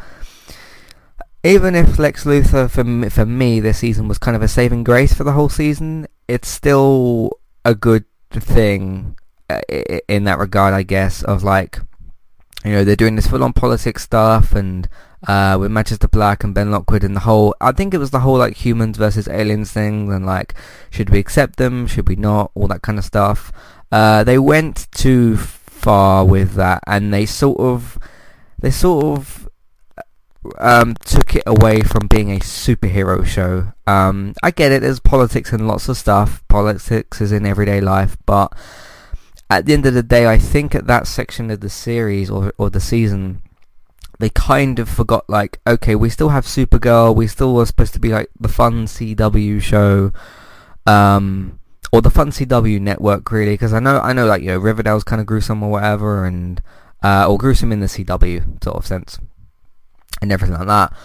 even 1.42 1.74
if 1.74 1.98
Lex 1.98 2.24
Luthor, 2.24 2.70
for 2.70 2.84
me, 2.84 3.10
for 3.10 3.26
me, 3.26 3.60
this 3.60 3.78
season 3.78 4.08
was 4.08 4.16
kind 4.16 4.34
of 4.34 4.42
a 4.42 4.48
saving 4.48 4.82
grace 4.82 5.12
for 5.12 5.24
the 5.24 5.32
whole 5.32 5.50
season, 5.50 6.06
it's 6.26 6.48
still 6.48 7.38
a 7.66 7.74
good 7.74 8.06
thing 8.30 9.18
uh, 9.50 9.60
in 10.08 10.24
that 10.24 10.38
regard, 10.38 10.72
I 10.72 10.84
guess, 10.84 11.22
of 11.22 11.44
like, 11.44 11.80
you 12.64 12.72
know, 12.72 12.82
they're 12.82 12.96
doing 12.96 13.16
this 13.16 13.26
full-on 13.26 13.52
politics 13.52 14.04
stuff, 14.04 14.54
and 14.54 14.88
uh, 15.26 15.56
with 15.58 15.70
Manchester 15.70 16.08
Black 16.08 16.44
and 16.44 16.54
Ben 16.54 16.70
Lockwood 16.70 17.04
and 17.04 17.16
the 17.16 17.20
whole, 17.20 17.54
I 17.60 17.72
think 17.72 17.94
it 17.94 17.98
was 17.98 18.10
the 18.10 18.20
whole 18.20 18.38
like 18.38 18.56
humans 18.56 18.96
versus 18.96 19.28
aliens 19.28 19.72
thing 19.72 20.12
and 20.12 20.26
like, 20.26 20.54
should 20.90 21.10
we 21.10 21.18
accept 21.18 21.56
them, 21.56 21.86
should 21.86 22.08
we 22.08 22.16
not, 22.16 22.50
all 22.54 22.66
that 22.68 22.82
kind 22.82 22.98
of 22.98 23.04
stuff. 23.04 23.52
Uh, 23.90 24.24
they 24.24 24.38
went 24.38 24.86
too 24.92 25.36
far 25.36 26.24
with 26.24 26.54
that 26.54 26.82
and 26.86 27.12
they 27.12 27.26
sort 27.26 27.58
of, 27.58 27.98
they 28.58 28.70
sort 28.70 29.18
of 29.18 29.48
um, 30.58 30.94
took 31.04 31.34
it 31.34 31.42
away 31.46 31.80
from 31.80 32.06
being 32.06 32.30
a 32.30 32.40
superhero 32.40 33.24
show. 33.24 33.72
Um, 33.86 34.34
I 34.42 34.50
get 34.50 34.72
it. 34.72 34.82
There's 34.82 35.00
politics 35.00 35.52
and 35.52 35.66
lots 35.66 35.88
of 35.88 35.96
stuff. 35.96 36.42
Politics 36.48 37.20
is 37.20 37.32
in 37.32 37.46
everyday 37.46 37.80
life, 37.80 38.16
but 38.26 38.54
at 39.50 39.66
the 39.66 39.72
end 39.72 39.86
of 39.86 39.94
the 39.94 40.02
day, 40.02 40.26
I 40.26 40.38
think 40.38 40.74
at 40.74 40.86
that 40.86 41.06
section 41.06 41.50
of 41.50 41.60
the 41.60 41.70
series 41.70 42.30
or 42.30 42.52
or 42.58 42.70
the 42.70 42.80
season, 42.80 43.42
they 44.24 44.30
kind 44.30 44.78
of 44.78 44.88
forgot 44.88 45.28
like, 45.28 45.60
okay, 45.66 45.94
we 45.94 46.08
still 46.08 46.30
have 46.30 46.46
Supergirl. 46.46 47.14
We 47.14 47.26
still 47.26 47.54
were 47.54 47.66
supposed 47.66 47.92
to 47.92 48.00
be 48.00 48.08
like 48.08 48.30
the 48.40 48.48
fun 48.48 48.86
CW 48.86 49.60
show. 49.60 50.12
Um, 50.86 51.60
or 51.92 52.00
the 52.00 52.08
Fun 52.08 52.30
CW 52.30 52.80
network 52.80 53.30
really, 53.30 53.52
because 53.52 53.74
I 53.74 53.80
know 53.80 54.00
I 54.00 54.14
know 54.14 54.24
like 54.24 54.40
you 54.40 54.48
know 54.48 54.58
Riverdale's 54.58 55.04
kind 55.04 55.20
of 55.20 55.26
gruesome 55.26 55.62
or 55.62 55.70
whatever, 55.70 56.24
and 56.24 56.62
uh, 57.02 57.28
or 57.28 57.36
gruesome 57.36 57.70
in 57.70 57.80
the 57.80 57.86
CW 57.86 58.64
sort 58.64 58.76
of 58.78 58.86
sense, 58.86 59.18
and 60.22 60.32
everything 60.32 60.56
like 60.56 60.68
that. 60.68 60.96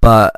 But 0.00 0.34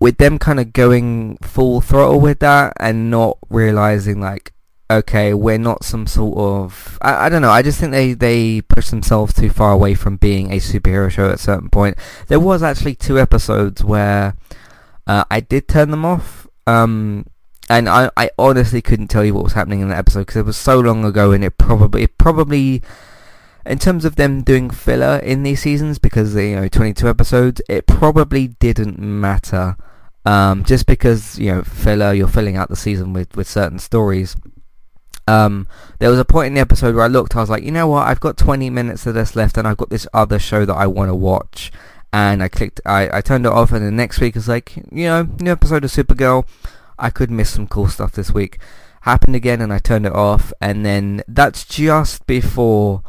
with 0.00 0.18
them 0.18 0.40
kind 0.40 0.58
of 0.58 0.72
going 0.72 1.36
full 1.42 1.80
throttle 1.80 2.18
with 2.18 2.40
that 2.40 2.72
and 2.80 3.08
not 3.08 3.38
realizing 3.50 4.20
like, 4.20 4.52
okay, 4.98 5.34
we're 5.34 5.58
not 5.58 5.84
some 5.84 6.06
sort 6.06 6.38
of 6.38 6.98
I, 7.02 7.26
I 7.26 7.28
don't 7.28 7.42
know. 7.42 7.50
I 7.50 7.62
just 7.62 7.78
think 7.78 7.92
they 7.92 8.14
they 8.14 8.60
push 8.62 8.90
themselves 8.90 9.32
too 9.32 9.50
far 9.50 9.72
away 9.72 9.94
from 9.94 10.16
being 10.16 10.52
a 10.52 10.56
superhero 10.56 11.10
show 11.10 11.28
at 11.28 11.34
a 11.34 11.38
certain 11.38 11.68
point. 11.68 11.96
There 12.28 12.40
was 12.40 12.62
actually 12.62 12.94
two 12.94 13.18
episodes 13.18 13.84
where 13.84 14.34
uh, 15.06 15.24
I 15.30 15.40
did 15.40 15.68
turn 15.68 15.90
them 15.90 16.04
off. 16.04 16.46
Um, 16.66 17.26
and 17.68 17.88
I, 17.88 18.10
I 18.16 18.30
honestly 18.38 18.82
couldn't 18.82 19.08
tell 19.08 19.24
you 19.24 19.34
what 19.34 19.44
was 19.44 19.52
happening 19.54 19.80
in 19.80 19.88
that 19.88 19.98
episode 19.98 20.20
because 20.20 20.36
it 20.36 20.46
was 20.46 20.56
so 20.56 20.78
long 20.78 21.04
ago, 21.04 21.32
and 21.32 21.44
it 21.44 21.58
probably 21.58 22.04
it 22.04 22.18
probably 22.18 22.82
in 23.64 23.78
terms 23.78 24.04
of 24.04 24.16
them 24.16 24.42
doing 24.42 24.70
filler 24.70 25.18
in 25.18 25.42
these 25.42 25.62
seasons 25.62 25.98
because 25.98 26.34
they 26.34 26.50
you 26.50 26.56
know 26.56 26.68
22 26.68 27.08
episodes, 27.08 27.62
it 27.68 27.86
probably 27.86 28.48
didn't 28.48 28.98
matter. 28.98 29.76
Um, 30.24 30.64
just 30.64 30.86
because 30.86 31.38
you 31.38 31.52
know 31.52 31.62
filler, 31.62 32.12
you're 32.12 32.28
filling 32.28 32.56
out 32.56 32.68
the 32.68 32.76
season 32.76 33.12
with 33.12 33.34
with 33.36 33.48
certain 33.48 33.78
stories. 33.78 34.36
Um, 35.26 35.68
there 35.98 36.10
was 36.10 36.18
a 36.18 36.24
point 36.24 36.48
in 36.48 36.54
the 36.54 36.60
episode 36.60 36.94
where 36.94 37.04
I 37.04 37.08
looked, 37.08 37.36
I 37.36 37.40
was 37.40 37.50
like, 37.50 37.62
you 37.62 37.70
know 37.70 37.86
what, 37.86 38.06
I've 38.06 38.20
got 38.20 38.36
20 38.36 38.70
minutes 38.70 39.06
of 39.06 39.14
this 39.14 39.36
left, 39.36 39.56
and 39.56 39.66
I've 39.66 39.76
got 39.76 39.90
this 39.90 40.06
other 40.12 40.38
show 40.38 40.64
that 40.64 40.74
I 40.74 40.86
want 40.86 41.10
to 41.10 41.14
watch. 41.14 41.70
And 42.12 42.42
I 42.42 42.48
clicked, 42.48 42.80
I, 42.84 43.18
I 43.18 43.20
turned 43.20 43.46
it 43.46 43.52
off, 43.52 43.72
and 43.72 43.84
the 43.86 43.90
next 43.90 44.20
week 44.20 44.34
was 44.34 44.48
like, 44.48 44.76
you 44.76 45.06
know, 45.06 45.28
new 45.38 45.52
episode 45.52 45.84
of 45.84 45.90
Supergirl. 45.90 46.46
I 46.98 47.10
could 47.10 47.30
miss 47.30 47.50
some 47.50 47.66
cool 47.66 47.88
stuff 47.88 48.12
this 48.12 48.32
week. 48.32 48.58
Happened 49.02 49.34
again 49.34 49.60
and 49.60 49.72
I 49.72 49.80
turned 49.80 50.06
it 50.06 50.12
off 50.12 50.52
and 50.60 50.86
then 50.86 51.22
that's 51.26 51.64
just 51.64 52.24
before 52.26 53.02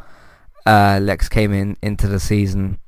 uh, 0.65 0.99
Lex 0.99 1.29
came 1.29 1.53
in 1.53 1.77
into 1.83 2.07
the 2.07 2.19
season 2.19 2.79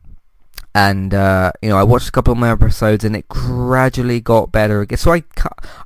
and 0.76 1.14
uh, 1.14 1.54
you 1.62 1.70
know 1.70 1.78
I 1.78 1.84
watched 1.84 2.10
a 2.10 2.12
couple 2.12 2.34
of 2.34 2.38
my 2.38 2.52
episodes 2.52 3.06
and 3.06 3.16
it 3.16 3.30
gradually 3.30 4.20
got 4.20 4.52
better 4.52 4.82
again. 4.82 4.98
So 4.98 5.14
I, 5.14 5.24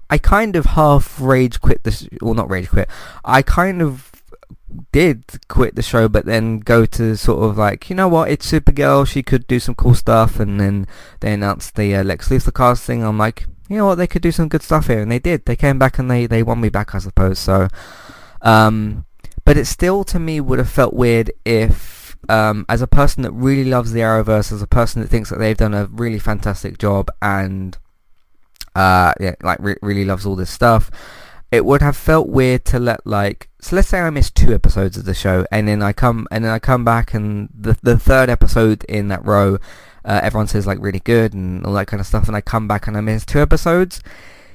I 0.10 0.17
kind 0.17 0.55
of 0.55 0.65
half 0.65 1.22
rage 1.22 1.62
quit 1.62 1.84
this, 1.84 2.10
well 2.22 2.34
not 2.34 2.50
rage 2.50 2.69
quit. 2.69 2.89
I 3.24 3.43
kind 3.43 3.84
of 3.84 4.12
did 4.91 5.24
quit 5.48 5.75
the 5.75 5.84
show, 5.84 6.10
but 6.10 6.25
then 6.25 6.60
go 6.60 6.88
to 6.88 7.15
sort 7.15 7.43
of 7.43 7.58
like, 7.58 7.91
you 7.91 7.96
know 7.96 8.08
what, 8.08 8.31
it's 8.31 8.51
Supergirl. 8.51 9.08
She 9.08 9.22
could 9.22 9.46
do 9.46 9.60
some 9.60 9.75
cool 9.75 9.93
stuff, 9.93 10.39
and 10.39 10.60
then 10.60 10.88
they 11.19 11.34
announced 11.34 11.75
the 11.75 11.96
uh, 11.96 12.03
Lex 12.03 12.29
Luthor 12.29 12.53
casting. 12.53 13.03
I'm 13.03 13.19
like, 13.19 13.46
you 13.69 13.77
know 13.77 13.86
what, 13.86 13.96
they 13.96 14.08
could 14.08 14.24
do 14.24 14.31
some 14.31 14.50
good 14.50 14.63
stuff 14.63 14.88
here, 14.88 15.01
and 15.01 15.12
they 15.12 15.19
did. 15.19 15.46
They 15.46 15.55
came 15.55 15.77
back 15.77 16.00
and 16.00 16.10
they, 16.10 16.25
they 16.25 16.41
won 16.41 16.62
me 16.62 16.69
back, 16.69 16.96
I 16.96 16.98
suppose. 16.98 17.38
So, 17.38 17.67
um, 18.41 19.05
but 19.46 19.55
it 19.55 19.65
still 19.65 20.03
to 20.05 20.19
me 20.19 20.41
would 20.41 20.58
have 20.58 20.69
felt 20.69 20.96
weird 20.96 21.31
if, 21.46 21.99
um, 22.27 22.65
as 22.67 22.81
a 22.81 22.88
person 22.88 23.23
that 23.23 23.31
really 23.31 23.65
loves 23.65 23.91
the 23.91 24.01
Arrowverse, 24.01 24.51
as 24.51 24.61
a 24.61 24.67
person 24.67 25.01
that 25.01 25.07
thinks 25.07 25.29
that 25.29 25.39
they've 25.39 25.57
done 25.57 25.73
a 25.73 25.85
really 25.85 26.19
fantastic 26.19 26.77
job 26.77 27.09
and, 27.21 27.77
uh, 28.75 29.13
yeah, 29.19 29.35
like 29.41 29.59
re- 29.59 29.77
really 29.81 30.05
loves 30.05 30.25
all 30.25 30.35
this 30.35 30.49
stuff, 30.49 30.91
it 31.51 31.65
would 31.65 31.81
have 31.81 31.97
felt 31.97 32.27
weird 32.29 32.63
to 32.63 32.77
let 32.77 33.05
like 33.07 33.49
so 33.59 33.75
let's 33.75 33.88
say 33.88 33.99
I 33.99 34.11
miss 34.11 34.29
two 34.29 34.53
episodes 34.53 34.97
of 34.97 35.05
the 35.05 35.15
show 35.15 35.47
and 35.51 35.67
then 35.67 35.81
I 35.81 35.93
come 35.93 36.27
and 36.29 36.45
then 36.45 36.51
I 36.51 36.59
come 36.59 36.85
back 36.85 37.15
and 37.15 37.49
the 37.57 37.75
the 37.81 37.97
third 37.97 38.29
episode 38.29 38.83
in 38.83 39.07
that 39.07 39.25
row 39.25 39.57
uh, 40.05 40.19
everyone 40.23 40.47
says 40.47 40.65
like 40.65 40.79
really 40.81 40.99
good 40.99 41.33
and 41.33 41.65
all 41.65 41.73
that 41.73 41.88
kind 41.88 41.99
of 41.99 42.07
stuff, 42.07 42.27
and 42.27 42.35
I 42.35 42.41
come 42.41 42.67
back 42.67 42.88
and 42.88 42.97
I 42.97 43.01
miss 43.01 43.25
two 43.25 43.41
episodes. 43.41 44.01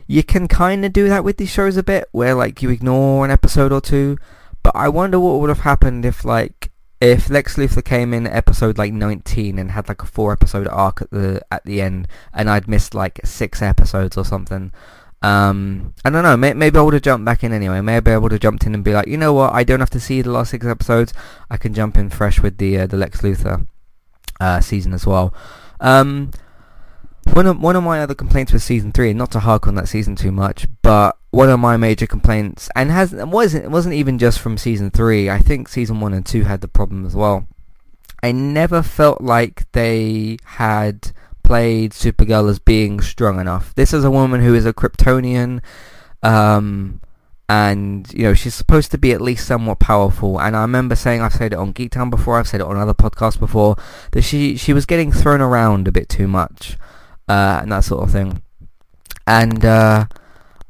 You 0.06 0.22
can 0.22 0.48
kind 0.48 0.84
of 0.84 0.92
do 0.92 1.08
that 1.08 1.24
with 1.24 1.36
these 1.36 1.50
shows 1.50 1.76
a 1.76 1.82
bit, 1.82 2.08
where 2.12 2.34
like 2.34 2.62
you 2.62 2.70
ignore 2.70 3.24
an 3.24 3.30
episode 3.30 3.72
or 3.72 3.80
two. 3.80 4.18
But 4.62 4.74
I 4.74 4.88
wonder 4.88 5.20
what 5.20 5.40
would 5.40 5.50
have 5.50 5.60
happened 5.60 6.04
if 6.04 6.24
like 6.24 6.70
if 7.04 7.28
Lex 7.28 7.56
Luthor 7.56 7.84
came 7.84 8.14
in 8.14 8.26
episode 8.26 8.78
like 8.78 8.92
19 8.92 9.58
and 9.58 9.70
had 9.72 9.88
like 9.88 10.02
a 10.02 10.06
four 10.06 10.32
episode 10.32 10.66
arc 10.68 11.02
at 11.02 11.10
the 11.10 11.44
at 11.50 11.64
the 11.64 11.82
end, 11.82 12.08
and 12.32 12.48
I'd 12.48 12.66
missed 12.66 12.94
like 12.94 13.20
six 13.24 13.60
episodes 13.60 14.16
or 14.16 14.24
something. 14.24 14.72
Um, 15.20 15.94
I 16.04 16.10
don't 16.10 16.22
know. 16.22 16.36
May, 16.36 16.54
maybe 16.54 16.78
I 16.78 16.82
would 16.82 16.94
have 16.94 17.02
jumped 17.02 17.24
back 17.24 17.44
in 17.44 17.52
anyway. 17.52 17.80
Maybe 17.82 18.10
I 18.10 18.16
would 18.16 18.32
have 18.32 18.40
jumped 18.40 18.64
in 18.64 18.74
and 18.74 18.82
be 18.82 18.92
like, 18.92 19.06
you 19.06 19.18
know 19.18 19.32
what? 19.34 19.52
I 19.52 19.64
don't 19.64 19.80
have 19.80 19.90
to 19.90 20.00
see 20.00 20.22
the 20.22 20.30
last 20.30 20.50
six 20.50 20.66
episodes. 20.66 21.12
I 21.50 21.58
can 21.58 21.74
jump 21.74 21.96
in 21.98 22.08
fresh 22.08 22.40
with 22.40 22.56
the 22.56 22.78
uh, 22.78 22.86
the 22.86 22.96
Lex 22.96 23.20
Luthor 23.20 23.66
uh, 24.40 24.60
season 24.60 24.94
as 24.94 25.06
well. 25.06 25.34
Um, 25.80 26.30
one 27.32 27.46
of 27.46 27.60
one 27.60 27.76
of 27.76 27.82
my 27.82 28.00
other 28.00 28.14
complaints 28.14 28.52
with 28.52 28.62
season 28.62 28.92
three, 28.92 29.10
and 29.10 29.18
not 29.18 29.30
to 29.32 29.40
hark 29.40 29.66
on 29.66 29.74
that 29.74 29.88
season 29.88 30.16
too 30.16 30.32
much, 30.32 30.66
but 30.80 31.18
one 31.34 31.50
of 31.50 31.60
my 31.60 31.76
major 31.76 32.06
complaints, 32.06 32.68
and 32.74 32.90
has 32.90 33.12
wasn't 33.12 33.70
wasn't 33.70 33.94
even 33.94 34.18
just 34.18 34.40
from 34.40 34.58
season 34.58 34.90
three. 34.90 35.28
I 35.30 35.38
think 35.38 35.68
season 35.68 36.00
one 36.00 36.14
and 36.14 36.24
two 36.24 36.44
had 36.44 36.60
the 36.60 36.68
problem 36.68 37.04
as 37.06 37.14
well. 37.14 37.46
I 38.22 38.32
never 38.32 38.82
felt 38.82 39.20
like 39.20 39.70
they 39.72 40.38
had 40.44 41.12
played 41.42 41.92
Supergirl 41.92 42.48
as 42.48 42.58
being 42.58 43.00
strong 43.00 43.38
enough. 43.38 43.74
This 43.74 43.92
is 43.92 44.04
a 44.04 44.10
woman 44.10 44.42
who 44.42 44.54
is 44.54 44.64
a 44.64 44.72
Kryptonian. 44.72 45.60
Um, 46.22 47.00
and 47.46 48.10
you 48.14 48.22
know 48.22 48.32
she's 48.32 48.54
supposed 48.54 48.90
to 48.90 48.96
be 48.96 49.12
at 49.12 49.20
least 49.20 49.46
somewhat 49.46 49.78
powerful. 49.78 50.40
And 50.40 50.56
I 50.56 50.62
remember 50.62 50.96
saying 50.96 51.20
I've 51.20 51.34
said 51.34 51.52
it 51.52 51.58
on 51.58 51.74
Geektown 51.74 52.10
before, 52.10 52.38
I've 52.38 52.48
said 52.48 52.60
it 52.60 52.66
on 52.66 52.76
other 52.76 52.94
podcasts 52.94 53.38
before 53.38 53.76
that 54.12 54.22
she 54.22 54.56
she 54.56 54.72
was 54.72 54.86
getting 54.86 55.12
thrown 55.12 55.40
around 55.40 55.86
a 55.86 55.92
bit 55.92 56.08
too 56.08 56.26
much 56.26 56.78
uh, 57.28 57.60
and 57.62 57.72
that 57.72 57.84
sort 57.84 58.02
of 58.02 58.10
thing. 58.10 58.42
And 59.26 59.64
uh, 59.64 60.06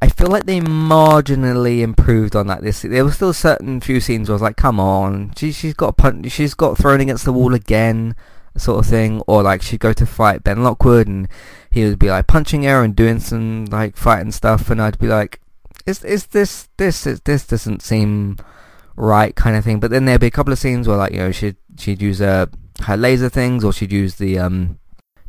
I 0.05 0.09
feel 0.09 0.29
like 0.29 0.45
they 0.45 0.61
marginally 0.61 1.81
improved 1.81 2.37
on 2.37 2.47
that. 2.49 2.61
This 2.61 2.83
there 2.83 3.07
were 3.07 3.11
still 3.11 3.33
certain 3.33 3.81
few 3.81 4.01
scenes 4.01 4.29
where 4.29 4.35
I 4.35 4.37
was 4.37 4.43
like, 4.43 4.59
come 4.59 4.79
on, 4.79 5.33
she 5.35 5.51
she's 5.51 5.73
got 5.73 5.97
punch, 5.97 6.31
she's 6.31 6.53
got 6.53 6.77
thrown 6.77 7.01
against 7.01 7.25
the 7.25 7.33
wall 7.33 7.55
again. 7.55 8.15
Sort 8.55 8.85
of 8.85 8.87
thing, 8.87 9.23
or 9.27 9.43
like 9.43 9.63
she'd 9.63 9.81
go 9.81 9.95
to 9.95 10.05
fight 10.05 10.45
Ben 10.45 10.63
Lockwood 10.63 11.09
and 11.09 11.27
he 11.71 11.85
would 11.87 11.99
be 11.99 12.11
like 12.11 12.27
punching 12.27 12.65
her 12.65 12.85
and 12.85 12.95
doing 12.95 13.19
some 13.19 13.65
like 13.65 13.97
fighting 13.97 14.31
stuff, 14.31 14.69
and 14.69 14.81
I'd 14.81 14.99
be 14.99 15.09
like, 15.09 15.41
is 15.87 16.05
is 16.05 16.27
this 16.27 16.69
this 16.77 17.07
is, 17.07 17.21
this 17.23 17.47
doesn't 17.47 17.81
seem 17.81 18.37
right 18.97 19.35
kind 19.35 19.57
of 19.57 19.65
thing. 19.65 19.81
But 19.81 19.91
then 19.91 20.05
there'd 20.05 20.21
be 20.21 20.27
a 20.27 20.31
couple 20.31 20.53
of 20.53 20.59
scenes 20.59 20.87
where 20.87 20.99
like 20.99 21.13
you 21.13 21.19
know 21.21 21.33
she'd 21.33 21.57
she'd 21.79 22.03
use 22.03 22.21
uh, 22.21 22.47
her 22.83 22.99
laser 22.99 23.31
things 23.31 23.65
or 23.65 23.73
she'd 23.73 23.91
use 23.91 24.17
the 24.17 24.39
um. 24.39 24.79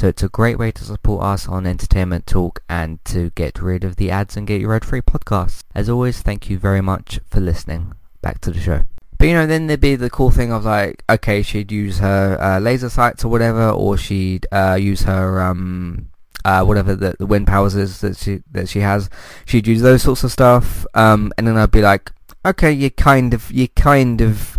So 0.00 0.08
it's 0.08 0.22
a 0.22 0.30
great 0.30 0.58
way 0.58 0.70
to 0.72 0.82
support 0.82 1.22
us 1.22 1.46
on 1.46 1.66
Entertainment 1.66 2.26
Talk 2.26 2.62
and 2.70 3.04
to 3.04 3.28
get 3.34 3.60
rid 3.60 3.84
of 3.84 3.96
the 3.96 4.10
ads 4.10 4.34
and 4.34 4.46
get 4.46 4.58
your 4.58 4.74
ad-free 4.74 5.02
podcasts. 5.02 5.62
As 5.74 5.90
always, 5.90 6.22
thank 6.22 6.48
you 6.48 6.58
very 6.58 6.80
much 6.80 7.20
for 7.26 7.38
listening. 7.38 7.92
Back 8.22 8.40
to 8.40 8.50
the 8.50 8.60
show. 8.60 8.84
But 9.18 9.28
you 9.28 9.34
know, 9.34 9.46
then 9.46 9.66
there'd 9.66 9.78
be 9.78 9.96
the 9.96 10.08
cool 10.08 10.30
thing 10.30 10.52
of 10.52 10.64
like, 10.64 11.04
okay, 11.10 11.42
she'd 11.42 11.70
use 11.70 11.98
her 11.98 12.38
uh, 12.40 12.60
laser 12.60 12.88
sights 12.88 13.26
or 13.26 13.28
whatever, 13.28 13.68
or 13.68 13.98
she'd 13.98 14.46
uh, 14.50 14.78
use 14.80 15.02
her 15.02 15.42
um, 15.42 16.08
uh, 16.46 16.64
whatever 16.64 16.94
the, 16.94 17.16
the 17.18 17.26
wind 17.26 17.46
powers 17.46 17.74
is 17.74 18.00
that 18.00 18.16
she 18.16 18.42
that 18.52 18.70
she 18.70 18.80
has. 18.80 19.10
She'd 19.44 19.66
use 19.66 19.82
those 19.82 20.00
sorts 20.00 20.24
of 20.24 20.32
stuff, 20.32 20.86
um, 20.94 21.30
and 21.36 21.46
then 21.46 21.58
I'd 21.58 21.72
be 21.72 21.82
like, 21.82 22.10
okay, 22.46 22.72
you 22.72 22.90
kind 22.90 23.34
of 23.34 23.52
you 23.52 23.68
kind 23.68 24.22
of 24.22 24.58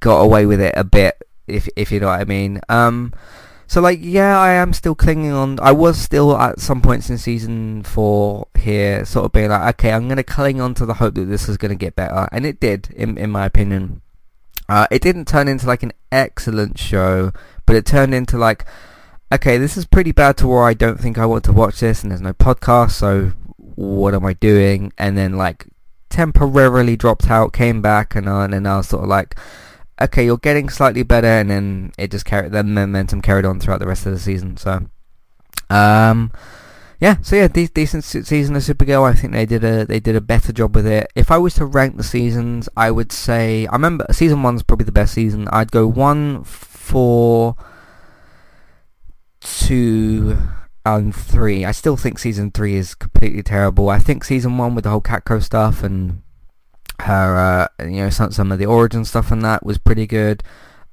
got 0.00 0.20
away 0.20 0.44
with 0.44 0.60
it 0.60 0.74
a 0.76 0.84
bit, 0.84 1.22
if 1.46 1.70
if 1.74 1.90
you 1.90 2.00
know 2.00 2.08
what 2.08 2.20
I 2.20 2.24
mean. 2.24 2.60
Um, 2.68 3.14
so 3.72 3.80
like, 3.80 4.00
yeah, 4.02 4.38
I 4.38 4.52
am 4.52 4.74
still 4.74 4.94
clinging 4.94 5.32
on. 5.32 5.58
I 5.58 5.72
was 5.72 5.98
still 5.98 6.36
at 6.36 6.60
some 6.60 6.82
points 6.82 7.08
in 7.08 7.16
season 7.16 7.82
four 7.84 8.46
here, 8.54 9.06
sort 9.06 9.24
of 9.24 9.32
being 9.32 9.48
like, 9.48 9.76
okay, 9.76 9.92
I'm 9.92 10.10
gonna 10.10 10.22
cling 10.22 10.60
on 10.60 10.74
to 10.74 10.84
the 10.84 10.92
hope 10.92 11.14
that 11.14 11.24
this 11.24 11.48
is 11.48 11.56
gonna 11.56 11.74
get 11.74 11.96
better, 11.96 12.28
and 12.32 12.44
it 12.44 12.60
did, 12.60 12.90
in 12.94 13.16
in 13.16 13.30
my 13.30 13.46
opinion. 13.46 14.02
Uh, 14.68 14.86
it 14.90 15.00
didn't 15.00 15.26
turn 15.26 15.48
into 15.48 15.66
like 15.66 15.82
an 15.82 15.94
excellent 16.10 16.78
show, 16.78 17.32
but 17.64 17.74
it 17.74 17.86
turned 17.86 18.12
into 18.12 18.36
like, 18.36 18.66
okay, 19.32 19.56
this 19.56 19.78
is 19.78 19.86
pretty 19.86 20.12
bad 20.12 20.36
to 20.36 20.48
where 20.48 20.64
I 20.64 20.74
don't 20.74 21.00
think 21.00 21.16
I 21.16 21.24
want 21.24 21.44
to 21.44 21.52
watch 21.54 21.80
this, 21.80 22.02
and 22.02 22.10
there's 22.10 22.20
no 22.20 22.34
podcast, 22.34 22.90
so 22.90 23.32
what 23.56 24.12
am 24.12 24.26
I 24.26 24.34
doing? 24.34 24.92
And 24.98 25.16
then 25.16 25.38
like 25.38 25.66
temporarily 26.10 26.94
dropped 26.98 27.30
out, 27.30 27.54
came 27.54 27.80
back, 27.80 28.16
and 28.16 28.28
uh, 28.28 28.40
and 28.40 28.68
I 28.68 28.76
was 28.76 28.88
sort 28.88 29.04
of 29.04 29.08
like, 29.08 29.34
okay, 30.04 30.24
you're 30.24 30.38
getting 30.38 30.68
slightly 30.68 31.02
better, 31.02 31.26
and 31.26 31.50
then 31.50 31.92
it 31.98 32.10
just 32.10 32.24
carried 32.24 32.52
the 32.52 32.62
momentum 32.62 33.22
carried 33.22 33.44
on 33.44 33.60
throughout 33.60 33.80
the 33.80 33.86
rest 33.86 34.06
of 34.06 34.12
the 34.12 34.18
season. 34.18 34.56
So, 34.56 34.86
um, 35.70 36.32
yeah, 37.00 37.16
so 37.22 37.36
yeah, 37.36 37.48
de- 37.48 37.66
decent 37.66 38.04
season 38.04 38.54
of 38.54 38.62
Supergirl. 38.62 39.04
I 39.04 39.14
think 39.14 39.32
they 39.32 39.46
did 39.46 39.64
a 39.64 39.84
they 39.84 40.00
did 40.00 40.14
a 40.14 40.20
better 40.20 40.52
job 40.52 40.76
with 40.76 40.86
it. 40.86 41.10
If 41.14 41.30
I 41.30 41.38
was 41.38 41.54
to 41.54 41.66
rank 41.66 41.96
the 41.96 42.04
seasons, 42.04 42.68
I 42.76 42.90
would 42.90 43.10
say 43.10 43.66
I 43.66 43.72
remember 43.72 44.06
season 44.12 44.42
one's 44.42 44.62
probably 44.62 44.84
the 44.84 44.92
best 44.92 45.14
season. 45.14 45.48
I'd 45.48 45.72
go 45.72 45.86
one, 45.86 46.44
four, 46.44 47.56
two, 49.40 50.38
and 50.84 51.14
three. 51.14 51.64
I 51.64 51.72
still 51.72 51.96
think 51.96 52.18
season 52.18 52.50
three 52.50 52.76
is 52.76 52.94
completely 52.94 53.42
terrible. 53.42 53.88
I 53.88 53.98
think 53.98 54.24
season 54.24 54.58
one 54.58 54.74
with 54.74 54.84
the 54.84 54.90
whole 54.90 55.00
Catco 55.00 55.42
stuff 55.42 55.82
and 55.82 56.21
her, 57.02 57.68
uh, 57.80 57.84
you 57.84 58.02
know, 58.02 58.10
some, 58.10 58.32
some 58.32 58.52
of 58.52 58.58
the 58.58 58.66
origin 58.66 59.04
stuff 59.04 59.30
and 59.30 59.42
that 59.44 59.64
was 59.64 59.78
pretty 59.78 60.06
good. 60.06 60.42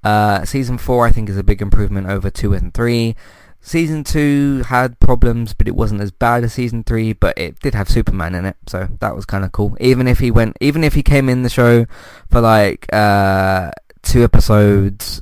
Uh, 0.03 0.45
season 0.45 0.77
4 0.77 1.07
I 1.07 1.11
think 1.11 1.29
is 1.29 1.37
a 1.37 1.43
big 1.43 1.61
improvement 1.61 2.07
over 2.07 2.29
2 2.29 2.53
and 2.53 2.73
3. 2.73 3.15
Season 3.61 4.03
2 4.05 4.63
had 4.67 4.99
problems, 4.99 5.53
but 5.53 5.67
it 5.67 5.75
wasn't 5.75 6.01
as 6.01 6.11
bad 6.11 6.45
as 6.45 6.53
Season 6.53 6.83
3, 6.83 7.11
but 7.13 7.37
it 7.37 7.59
did 7.59 7.75
have 7.75 7.89
Superman 7.89 8.33
in 8.33 8.45
it, 8.45 8.55
so 8.67 8.87
that 9.01 9.15
was 9.15 9.25
kind 9.25 9.43
of 9.43 9.51
cool. 9.51 9.75
Even 9.81 10.07
if 10.07 10.19
he 10.19 10.31
went, 10.31 10.55
even 10.61 10.81
if 10.81 10.93
he 10.93 11.03
came 11.03 11.27
in 11.27 11.43
the 11.43 11.49
show 11.49 11.85
for 12.31 12.39
like, 12.39 12.91
uh, 12.93 13.71
two 14.01 14.23
episodes, 14.23 15.21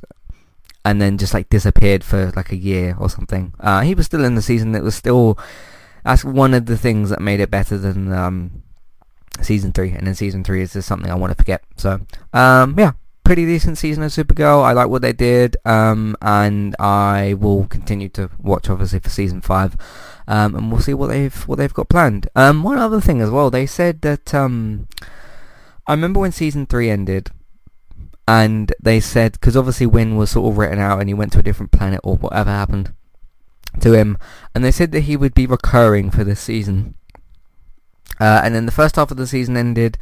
and 0.84 1.02
then 1.02 1.18
just 1.18 1.34
like 1.34 1.48
disappeared 1.50 2.04
for 2.04 2.32
like 2.36 2.52
a 2.52 2.56
year 2.56 2.96
or 2.98 3.10
something. 3.10 3.52
Uh, 3.60 3.80
he 3.80 3.94
was 3.94 4.06
still 4.06 4.24
in 4.24 4.36
the 4.36 4.42
season. 4.42 4.74
It 4.74 4.82
was 4.82 4.94
still, 4.94 5.38
that's 6.04 6.24
one 6.24 6.54
of 6.54 6.66
the 6.66 6.78
things 6.78 7.10
that 7.10 7.20
made 7.20 7.40
it 7.40 7.50
better 7.50 7.76
than, 7.76 8.12
um, 8.12 8.62
season 9.42 9.72
three, 9.72 9.90
and 9.90 10.06
then 10.06 10.14
season 10.14 10.44
three 10.44 10.62
is 10.62 10.72
just 10.72 10.88
something 10.88 11.10
I 11.10 11.14
want 11.14 11.30
to 11.30 11.36
forget. 11.36 11.62
So, 11.76 12.00
um, 12.32 12.74
yeah, 12.78 12.92
pretty 13.24 13.44
decent 13.44 13.78
season 13.78 14.02
of 14.02 14.12
Supergirl. 14.12 14.62
I 14.62 14.72
like 14.72 14.88
what 14.88 15.02
they 15.02 15.12
did, 15.12 15.56
um, 15.64 16.16
and 16.22 16.74
I 16.78 17.34
will 17.34 17.66
continue 17.66 18.08
to 18.10 18.30
watch 18.38 18.68
obviously 18.70 19.00
for 19.00 19.10
season 19.10 19.40
five, 19.40 19.76
um, 20.26 20.54
and 20.54 20.72
we'll 20.72 20.80
see 20.80 20.94
what 20.94 21.08
they've 21.08 21.48
what 21.48 21.56
they've 21.56 21.74
got 21.74 21.88
planned. 21.88 22.28
Um, 22.34 22.62
one 22.62 22.78
other 22.78 23.00
thing 23.00 23.20
as 23.20 23.30
well, 23.30 23.50
they 23.50 23.66
said 23.66 24.02
that 24.02 24.34
um, 24.34 24.88
I 25.86 25.92
remember 25.92 26.20
when 26.20 26.32
season 26.32 26.66
three 26.66 26.90
ended. 26.90 27.30
And 28.30 28.74
they 28.78 29.00
said, 29.00 29.32
because 29.32 29.56
obviously 29.56 29.86
Winn 29.86 30.16
was 30.16 30.32
sort 30.32 30.52
of 30.52 30.58
written 30.58 30.78
out 30.78 31.00
and 31.00 31.08
he 31.08 31.14
went 31.14 31.32
to 31.32 31.38
a 31.38 31.42
different 31.42 31.72
planet 31.72 32.00
or 32.04 32.16
whatever 32.16 32.50
happened 32.50 32.92
to 33.80 33.94
him. 33.94 34.18
And 34.54 34.62
they 34.62 34.70
said 34.70 34.92
that 34.92 35.04
he 35.04 35.16
would 35.16 35.32
be 35.32 35.46
recurring 35.46 36.10
for 36.10 36.24
this 36.24 36.38
season. 36.38 36.94
Uh, 38.20 38.40
and 38.44 38.54
then 38.54 38.66
the 38.66 38.72
first 38.72 38.96
half 38.96 39.10
of 39.10 39.16
the 39.16 39.26
season 39.26 39.56
ended, 39.56 39.98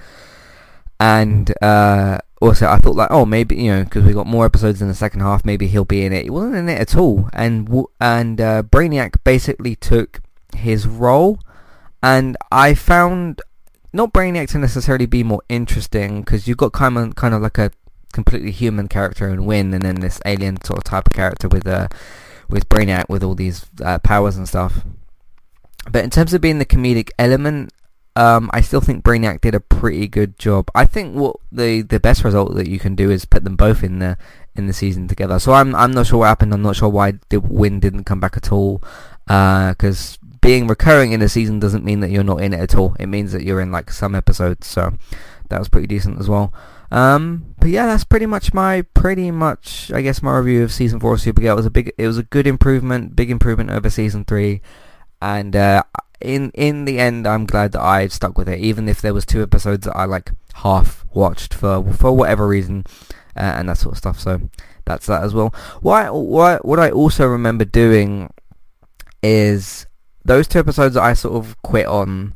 and 0.98 1.52
uh, 1.62 2.18
also 2.40 2.66
I 2.66 2.78
thought 2.78 2.96
like, 2.96 3.10
oh, 3.10 3.26
maybe 3.26 3.56
you 3.56 3.72
know, 3.72 3.84
because 3.84 4.04
we 4.04 4.12
got 4.12 4.26
more 4.26 4.46
episodes 4.46 4.80
in 4.80 4.88
the 4.88 4.94
second 4.94 5.20
half, 5.20 5.44
maybe 5.44 5.66
he'll 5.66 5.84
be 5.84 6.04
in 6.04 6.12
it. 6.12 6.24
He 6.24 6.30
wasn't 6.30 6.56
in 6.56 6.68
it 6.68 6.80
at 6.80 6.96
all, 6.96 7.28
and 7.32 7.68
and 8.00 8.40
uh, 8.40 8.62
Brainiac 8.62 9.22
basically 9.24 9.76
took 9.76 10.20
his 10.54 10.86
role, 10.86 11.40
and 12.02 12.36
I 12.50 12.74
found 12.74 13.42
not 13.92 14.12
Brainiac 14.12 14.48
to 14.50 14.58
necessarily 14.58 15.06
be 15.06 15.22
more 15.22 15.42
interesting 15.48 16.20
because 16.20 16.46
you've 16.46 16.58
got 16.58 16.72
kind 16.72 16.96
of 16.98 17.16
kind 17.16 17.34
of 17.34 17.42
like 17.42 17.58
a 17.58 17.70
completely 18.12 18.50
human 18.50 18.88
character 18.88 19.28
in 19.28 19.44
Winn, 19.44 19.74
and 19.74 19.82
then 19.82 19.96
this 19.96 20.20
alien 20.24 20.62
sort 20.62 20.78
of 20.78 20.84
type 20.84 21.06
of 21.06 21.12
character 21.12 21.48
with 21.48 21.66
uh, 21.66 21.88
with 22.48 22.68
Brainiac 22.68 23.08
with 23.08 23.22
all 23.22 23.34
these 23.34 23.66
uh, 23.84 23.98
powers 23.98 24.36
and 24.36 24.48
stuff. 24.48 24.84
But 25.90 26.04
in 26.04 26.10
terms 26.10 26.34
of 26.34 26.40
being 26.40 26.58
the 26.58 26.66
comedic 26.66 27.10
element, 27.18 27.72
um, 28.16 28.50
I 28.52 28.62
still 28.62 28.80
think 28.80 29.04
Brainiac 29.04 29.42
did 29.42 29.54
a 29.54 29.60
pretty 29.60 30.08
good 30.08 30.38
job. 30.38 30.70
I 30.74 30.86
think 30.86 31.14
what 31.14 31.36
the 31.52 31.82
the 31.82 32.00
best 32.00 32.24
result 32.24 32.54
that 32.54 32.68
you 32.68 32.78
can 32.78 32.94
do 32.94 33.10
is 33.10 33.26
put 33.26 33.44
them 33.44 33.56
both 33.56 33.84
in 33.84 33.98
the 33.98 34.16
in 34.54 34.66
the 34.66 34.72
season 34.72 35.06
together. 35.06 35.38
So 35.38 35.52
I'm 35.52 35.74
I'm 35.74 35.92
not 35.92 36.06
sure 36.06 36.20
what 36.20 36.28
happened. 36.28 36.54
I'm 36.54 36.62
not 36.62 36.76
sure 36.76 36.88
why 36.88 37.14
the 37.28 37.40
Winn 37.40 37.78
didn't 37.78 38.04
come 38.04 38.18
back 38.18 38.36
at 38.36 38.50
all. 38.50 38.82
Because 39.26 40.18
uh, 40.22 40.26
being 40.40 40.66
recurring 40.66 41.12
in 41.12 41.20
a 41.20 41.28
season 41.28 41.60
doesn't 41.60 41.84
mean 41.84 42.00
that 42.00 42.10
you're 42.10 42.24
not 42.24 42.40
in 42.40 42.54
it 42.54 42.60
at 42.60 42.74
all. 42.74 42.96
It 42.98 43.06
means 43.06 43.32
that 43.32 43.42
you're 43.42 43.60
in 43.60 43.70
like 43.70 43.90
some 43.90 44.14
episodes. 44.14 44.66
So 44.66 44.94
that 45.50 45.58
was 45.58 45.68
pretty 45.68 45.86
decent 45.86 46.18
as 46.18 46.28
well. 46.28 46.54
Um, 46.90 47.54
but 47.58 47.68
yeah, 47.68 47.84
that's 47.84 48.04
pretty 48.04 48.26
much 48.26 48.54
my 48.54 48.80
pretty 48.94 49.30
much 49.30 49.92
I 49.92 50.00
guess 50.00 50.22
my 50.22 50.38
review 50.38 50.62
of 50.62 50.72
season 50.72 51.00
four 51.00 51.12
of 51.12 51.20
Supergirl. 51.20 51.52
It 51.52 51.56
was 51.56 51.66
a 51.66 51.70
big, 51.70 51.92
it 51.98 52.06
was 52.06 52.16
a 52.16 52.22
good 52.22 52.46
improvement, 52.46 53.14
big 53.14 53.30
improvement 53.30 53.70
over 53.70 53.90
season 53.90 54.24
three, 54.24 54.62
and 55.20 55.54
uh, 55.54 55.82
in 56.20 56.50
in 56.54 56.84
the 56.84 56.98
end, 56.98 57.26
I'm 57.26 57.46
glad 57.46 57.72
that 57.72 57.82
I 57.82 58.08
stuck 58.08 58.38
with 58.38 58.48
it, 58.48 58.60
even 58.60 58.88
if 58.88 59.00
there 59.00 59.14
was 59.14 59.26
two 59.26 59.42
episodes 59.42 59.86
that 59.86 59.96
I 59.96 60.04
like 60.04 60.32
half 60.54 61.04
watched 61.12 61.54
for 61.54 61.82
for 61.92 62.12
whatever 62.12 62.46
reason, 62.48 62.84
uh, 63.36 63.40
and 63.56 63.68
that 63.68 63.78
sort 63.78 63.94
of 63.94 63.98
stuff. 63.98 64.20
So 64.20 64.48
that's 64.84 65.06
that 65.06 65.22
as 65.22 65.34
well. 65.34 65.54
What 65.80 66.06
I, 66.06 66.10
what 66.10 66.64
what 66.64 66.80
I 66.80 66.90
also 66.90 67.26
remember 67.26 67.64
doing 67.64 68.32
is 69.22 69.86
those 70.24 70.48
two 70.48 70.58
episodes 70.58 70.94
that 70.94 71.02
I 71.02 71.12
sort 71.12 71.34
of 71.34 71.60
quit 71.62 71.86
on. 71.86 72.34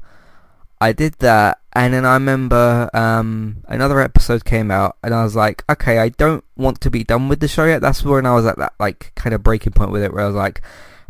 I 0.82 0.92
did 0.92 1.14
that, 1.18 1.60
and 1.74 1.92
then 1.92 2.06
I 2.06 2.14
remember 2.14 2.88
um, 2.94 3.62
another 3.68 4.00
episode 4.00 4.46
came 4.46 4.70
out, 4.70 4.96
and 5.02 5.14
I 5.14 5.24
was 5.24 5.36
like, 5.36 5.62
okay, 5.70 5.98
I 5.98 6.08
don't 6.08 6.42
want 6.56 6.80
to 6.80 6.90
be 6.90 7.04
done 7.04 7.28
with 7.28 7.40
the 7.40 7.48
show 7.48 7.66
yet. 7.66 7.82
That's 7.82 8.02
when 8.02 8.24
I 8.24 8.34
was 8.34 8.46
at 8.46 8.56
that 8.56 8.72
like 8.80 9.12
kind 9.14 9.34
of 9.34 9.42
breaking 9.42 9.74
point 9.74 9.90
with 9.90 10.02
it, 10.02 10.12
where 10.12 10.24
I 10.24 10.26
was 10.26 10.36
like 10.36 10.62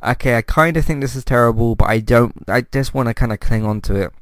okay, 0.03 0.37
I 0.37 0.43
kind 0.43 0.77
of 0.77 0.85
think 0.85 1.01
this 1.01 1.17
is 1.17 1.25
terrible, 1.25 1.75
but 1.75 1.89
I 1.89 2.01
don't, 2.01 2.35
I 2.49 2.63
just 2.63 2.95
want 2.95 3.09
to 3.09 3.15
kind 3.15 3.33
of 3.33 3.41
cling 3.41 3.65
on 3.65 3.81
to 3.83 3.95
it. 3.95 4.13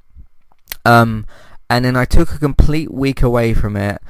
Um, 0.85 1.27
and 1.71 1.85
then 1.85 1.97
I 1.97 2.05
took 2.05 2.33
a 2.33 2.39
complete 2.39 2.93
week 2.93 3.23
away 3.23 3.55
from 3.55 3.77
it, 3.77 4.01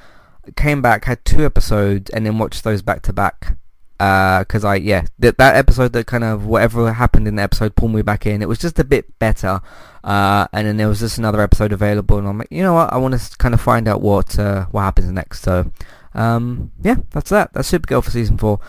came 0.57 0.81
back, 0.81 1.05
had 1.05 1.25
two 1.25 1.45
episodes, 1.45 2.11
and 2.11 2.25
then 2.25 2.39
watched 2.39 2.65
those 2.65 2.83
back 2.83 3.03
to 3.03 3.13
back. 3.13 3.57
Because 3.99 4.65
uh, 4.65 4.69
I, 4.69 4.75
yeah, 4.77 5.07
that 5.19 5.39
that 5.39 5.57
episode 5.57 5.93
that 5.95 6.07
kind 6.07 6.23
of 6.23 6.47
whatever 6.47 6.93
happened 6.93 7.27
in 7.27 7.35
the 7.35 7.43
episode 7.43 7.75
pulled 7.75 7.93
me 7.93 8.03
back 8.03 8.27
in. 8.27 8.43
It 8.43 8.49
was 8.49 8.61
just 8.61 8.79
a 8.79 8.85
bit 8.85 9.19
better. 9.19 9.61
Uh, 10.05 10.47
and 10.53 10.69
then 10.69 10.77
there 10.77 10.89
was 10.89 11.01
just 11.01 11.19
another 11.19 11.41
episode 11.41 11.73
available, 11.73 12.17
and 12.17 12.29
I'm 12.29 12.39
like, 12.39 12.53
you 12.53 12.63
know 12.63 12.75
what, 12.75 12.93
I 12.93 12.97
want 12.99 13.19
to 13.19 13.37
kind 13.39 13.55
of 13.55 13.61
find 13.61 13.89
out 13.89 14.01
what 14.01 14.39
uh, 14.39 14.67
what 14.67 14.83
happens 14.83 15.11
next. 15.11 15.43
So, 15.43 15.73
um, 16.15 16.71
yeah, 16.81 16.97
that's 17.11 17.31
that. 17.31 17.53
That's 17.53 17.71
Supergirl 17.71 18.05
for 18.05 18.11
season 18.11 18.39
four. 18.39 18.61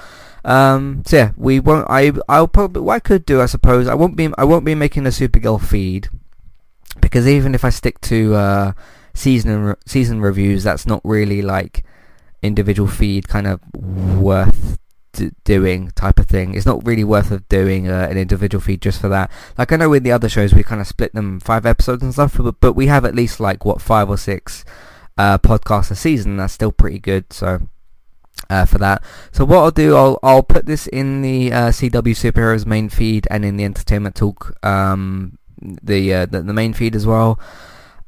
Um, 0.45 1.03
so 1.05 1.17
yeah, 1.17 1.31
we 1.35 1.59
won't. 1.59 1.87
I 1.89 2.11
I'll 2.27 2.47
probably 2.47 2.81
what 2.81 2.95
I 2.95 2.99
could 2.99 3.25
do, 3.25 3.41
I 3.41 3.45
suppose. 3.45 3.87
I 3.87 3.95
won't 3.95 4.15
be 4.15 4.29
I 4.37 4.43
won't 4.43 4.65
be 4.65 4.75
making 4.75 5.05
a 5.05 5.09
Supergirl 5.09 5.61
feed 5.61 6.09
because 7.01 7.27
even 7.27 7.55
if 7.55 7.63
I 7.63 7.69
stick 7.69 7.99
to 8.01 8.35
uh, 8.35 8.71
season 9.13 9.63
re- 9.63 9.75
season 9.85 10.21
reviews, 10.21 10.63
that's 10.63 10.85
not 10.85 11.01
really 11.03 11.41
like 11.41 11.83
individual 12.41 12.87
feed 12.87 13.27
kind 13.27 13.47
of 13.47 13.59
worth 13.75 14.77
d- 15.13 15.31
doing 15.43 15.91
type 15.91 16.19
of 16.19 16.27
thing. 16.27 16.55
It's 16.55 16.65
not 16.65 16.85
really 16.85 17.03
worth 17.03 17.31
of 17.31 17.47
doing 17.49 17.89
uh, 17.89 18.07
an 18.09 18.17
individual 18.17 18.61
feed 18.61 18.81
just 18.81 19.01
for 19.01 19.09
that. 19.09 19.31
Like 19.57 19.71
I 19.71 19.75
know 19.75 19.89
with 19.89 20.03
the 20.03 20.11
other 20.11 20.29
shows 20.29 20.53
we 20.53 20.63
kind 20.63 20.81
of 20.81 20.87
split 20.87 21.13
them 21.13 21.39
five 21.39 21.65
episodes 21.65 22.03
and 22.03 22.13
stuff, 22.13 22.37
but, 22.37 22.59
but 22.59 22.73
we 22.73 22.87
have 22.87 23.05
at 23.05 23.15
least 23.15 23.39
like 23.39 23.65
what 23.65 23.81
five 23.81 24.09
or 24.09 24.17
six 24.17 24.63
uh, 25.17 25.37
podcasts 25.37 25.91
a 25.91 25.95
season. 25.95 26.37
That's 26.37 26.53
still 26.53 26.71
pretty 26.71 26.99
good. 26.99 27.31
So 27.33 27.67
uh, 28.49 28.65
for 28.65 28.77
that. 28.79 29.03
So 29.31 29.45
what 29.45 29.59
I'll 29.59 29.71
do, 29.71 29.95
I'll 29.95 30.19
I'll 30.23 30.43
put 30.43 30.65
this 30.65 30.87
in 30.87 31.21
the 31.21 31.51
uh, 31.51 31.69
CW 31.69 32.15
Superheroes 32.15 32.65
main 32.65 32.89
feed 32.89 33.27
and 33.29 33.45
in 33.45 33.57
the 33.57 33.65
Entertainment 33.65 34.15
Talk 34.15 34.53
um, 34.65 35.37
the, 35.61 36.13
uh, 36.13 36.25
the, 36.25 36.41
the 36.41 36.53
main 36.53 36.73
feed 36.73 36.95
as 36.95 37.05
well. 37.05 37.39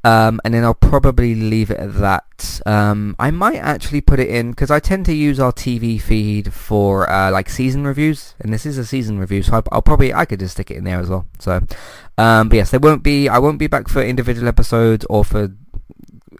Um, 0.04 0.40
and 0.44 0.52
then 0.52 0.64
I'll 0.64 0.74
probably 0.74 1.36
leave 1.36 1.70
it 1.70 1.78
at 1.78 1.94
that. 2.00 2.60
Um, 2.66 3.14
I 3.20 3.30
might 3.30 3.58
actually 3.58 4.00
put 4.00 4.18
it 4.18 4.28
in 4.28 4.50
because 4.50 4.68
I 4.68 4.80
tend 4.80 5.06
to 5.06 5.14
use 5.14 5.38
our 5.38 5.52
TV 5.52 6.00
feed 6.00 6.52
for 6.52 7.08
uh, 7.08 7.30
like 7.30 7.48
season 7.48 7.86
reviews, 7.86 8.34
and 8.40 8.52
this 8.52 8.66
is 8.66 8.78
a 8.78 8.84
season 8.84 9.20
review, 9.20 9.44
so 9.44 9.54
I'll, 9.54 9.64
I'll 9.70 9.82
probably 9.82 10.12
I 10.12 10.24
could 10.24 10.40
just 10.40 10.54
stick 10.54 10.72
it 10.72 10.76
in 10.76 10.82
there 10.82 10.98
as 10.98 11.08
well. 11.08 11.26
So, 11.38 11.64
um, 12.18 12.48
but 12.48 12.56
yes, 12.56 12.72
there 12.72 12.80
won't 12.80 13.04
be 13.04 13.28
I 13.28 13.38
won't 13.38 13.60
be 13.60 13.68
back 13.68 13.88
for 13.88 14.02
individual 14.02 14.48
episodes 14.48 15.06
or 15.08 15.24
for 15.24 15.52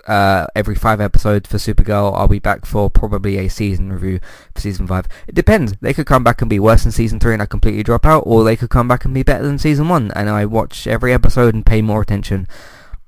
uh, 0.06 0.46
every 0.54 0.74
five 0.74 1.00
episodes 1.00 1.48
for 1.48 1.58
Supergirl. 1.58 2.16
I'll 2.16 2.28
be 2.28 2.38
back 2.38 2.66
for 2.66 2.90
probably 2.90 3.38
a 3.38 3.48
season 3.48 3.92
review 3.92 4.20
for 4.54 4.60
season 4.60 4.86
five. 4.86 5.06
It 5.26 5.34
depends. 5.34 5.74
They 5.80 5.94
could 5.94 6.06
come 6.06 6.24
back 6.24 6.40
and 6.40 6.50
be 6.50 6.58
worse 6.58 6.82
than 6.82 6.92
season 6.92 7.20
three 7.20 7.32
and 7.32 7.42
I 7.42 7.46
completely 7.46 7.82
drop 7.82 8.06
out, 8.06 8.24
or 8.26 8.44
they 8.44 8.56
could 8.56 8.70
come 8.70 8.88
back 8.88 9.04
and 9.04 9.14
be 9.14 9.22
better 9.22 9.44
than 9.44 9.58
season 9.58 9.88
one 9.88 10.10
and 10.12 10.28
I 10.28 10.46
watch 10.46 10.86
every 10.86 11.12
episode 11.12 11.54
and 11.54 11.66
pay 11.66 11.82
more 11.82 12.02
attention. 12.02 12.46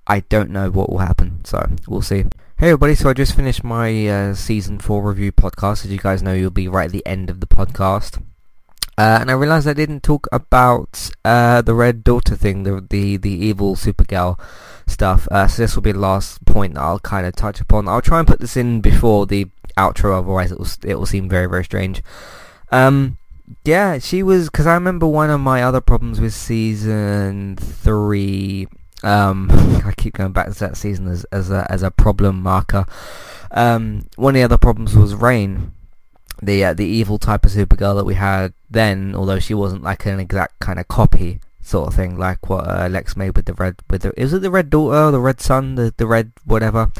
I 0.07 0.21
don't 0.21 0.51
know 0.51 0.71
what 0.71 0.91
will 0.91 0.99
happen, 0.99 1.45
so 1.45 1.67
we'll 1.89 2.03
see. 2.03 2.25
Hey 2.57 2.69
everybody, 2.69 2.95
so 2.95 3.09
I 3.09 3.15
just 3.15 3.35
finished 3.35 3.65
my 3.65 4.07
uh, 4.07 4.35
season 4.35 4.79
4 4.79 5.03
review 5.03 5.33
podcast. 5.33 5.85
As 5.85 5.91
you 5.91 5.99
guys 5.99 6.23
know, 6.23 6.35
you'll 6.35 6.51
be 6.51 6.69
right 6.69 6.87
at 6.87 6.93
the 6.93 7.05
end 7.07 7.31
of 7.31 7.41
the 7.41 7.47
podcast. 7.47 8.23
Uh, 8.97 9.19
and 9.21 9.31
I 9.31 9.35
realised 9.35 9.67
I 9.67 9.73
didn't 9.73 10.03
talk 10.03 10.29
about 10.31 11.11
uh, 11.25 11.63
the 11.63 11.75
Red 11.75 12.05
Daughter 12.05 12.37
thing, 12.37 12.63
the 12.63 12.85
the, 12.89 13.17
the 13.17 13.31
evil 13.31 13.77
Supergirl 13.77 14.39
stuff. 14.87 15.27
Uh, 15.31 15.49
so 15.49 15.63
this 15.63 15.75
will 15.75 15.83
be 15.83 15.93
the 15.93 15.99
last 15.99 16.45
point 16.45 16.75
that 16.75 16.83
I'll 16.83 17.01
kind 17.01 17.27
of 17.27 17.35
touch 17.35 17.61
upon. 17.61 17.89
I'll 17.89 18.03
try 18.03 18.19
and 18.19 18.29
put 18.29 18.41
this 18.41 18.57
in 18.57 18.81
before 18.81 19.27
the 19.27 19.49
outro, 19.77 20.19
otherwise 20.19 20.53
it 20.53 20.59
will 20.59 20.69
it 20.85 20.95
will 20.97 21.07
seem 21.07 21.29
very 21.29 21.47
very 21.47 21.65
strange. 21.65 22.03
Um, 22.71 23.19
yeah, 23.65 23.99
she 23.99 24.23
was 24.23 24.49
because 24.49 24.67
I 24.67 24.75
remember 24.75 25.07
one 25.07 25.31
of 25.31 25.41
my 25.41 25.63
other 25.63 25.81
problems 25.81 26.21
with 26.21 26.33
season 26.33 27.57
three 27.57 28.69
um, 29.05 29.49
I 29.85 29.93
keep 29.97 30.15
going 30.15 30.33
back 30.33 30.47
to 30.51 30.59
that 30.59 30.77
season 30.77 31.07
as 31.07 31.25
as 31.25 31.51
a 31.51 31.67
as 31.71 31.83
a 31.83 31.91
problem 31.91 32.43
marker. 32.43 32.87
Um, 33.51 34.07
one 34.17 34.35
of 34.35 34.41
the 34.41 34.43
other 34.43 34.59
problems 34.59 34.97
was 34.97 35.15
Reign, 35.15 35.73
the 36.45 36.65
uh, 36.65 36.75
the 36.75 36.87
evil 36.87 37.19
type 37.19 37.45
of 37.45 37.53
Supergirl 37.53 37.97
that 37.97 38.05
we 38.05 38.15
had 38.15 38.53
then, 38.71 39.15
although 39.15 39.39
she 39.39 39.55
wasn't 39.55 39.83
like 39.83 40.07
an 40.07 40.21
exact 40.21 40.59
kind 40.61 40.79
of 40.79 40.89
copy 40.89 41.41
sort 41.63 41.89
of 41.89 41.95
thing, 41.95 42.19
like 42.19 42.49
what 42.49 42.69
uh, 42.69 42.89
Lex 42.89 43.17
made 43.17 43.37
with 43.37 43.47
the 43.47 43.55
red 43.55 43.77
with 43.91 44.03
the 44.03 44.13
is 44.21 44.33
it 44.33 44.43
the 44.43 44.51
red 44.51 44.71
daughter, 44.71 45.11
the 45.11 45.21
red 45.21 45.41
son, 45.41 45.75
the 45.75 45.95
the 45.97 46.07
red 46.07 46.33
whatever. 46.45 46.91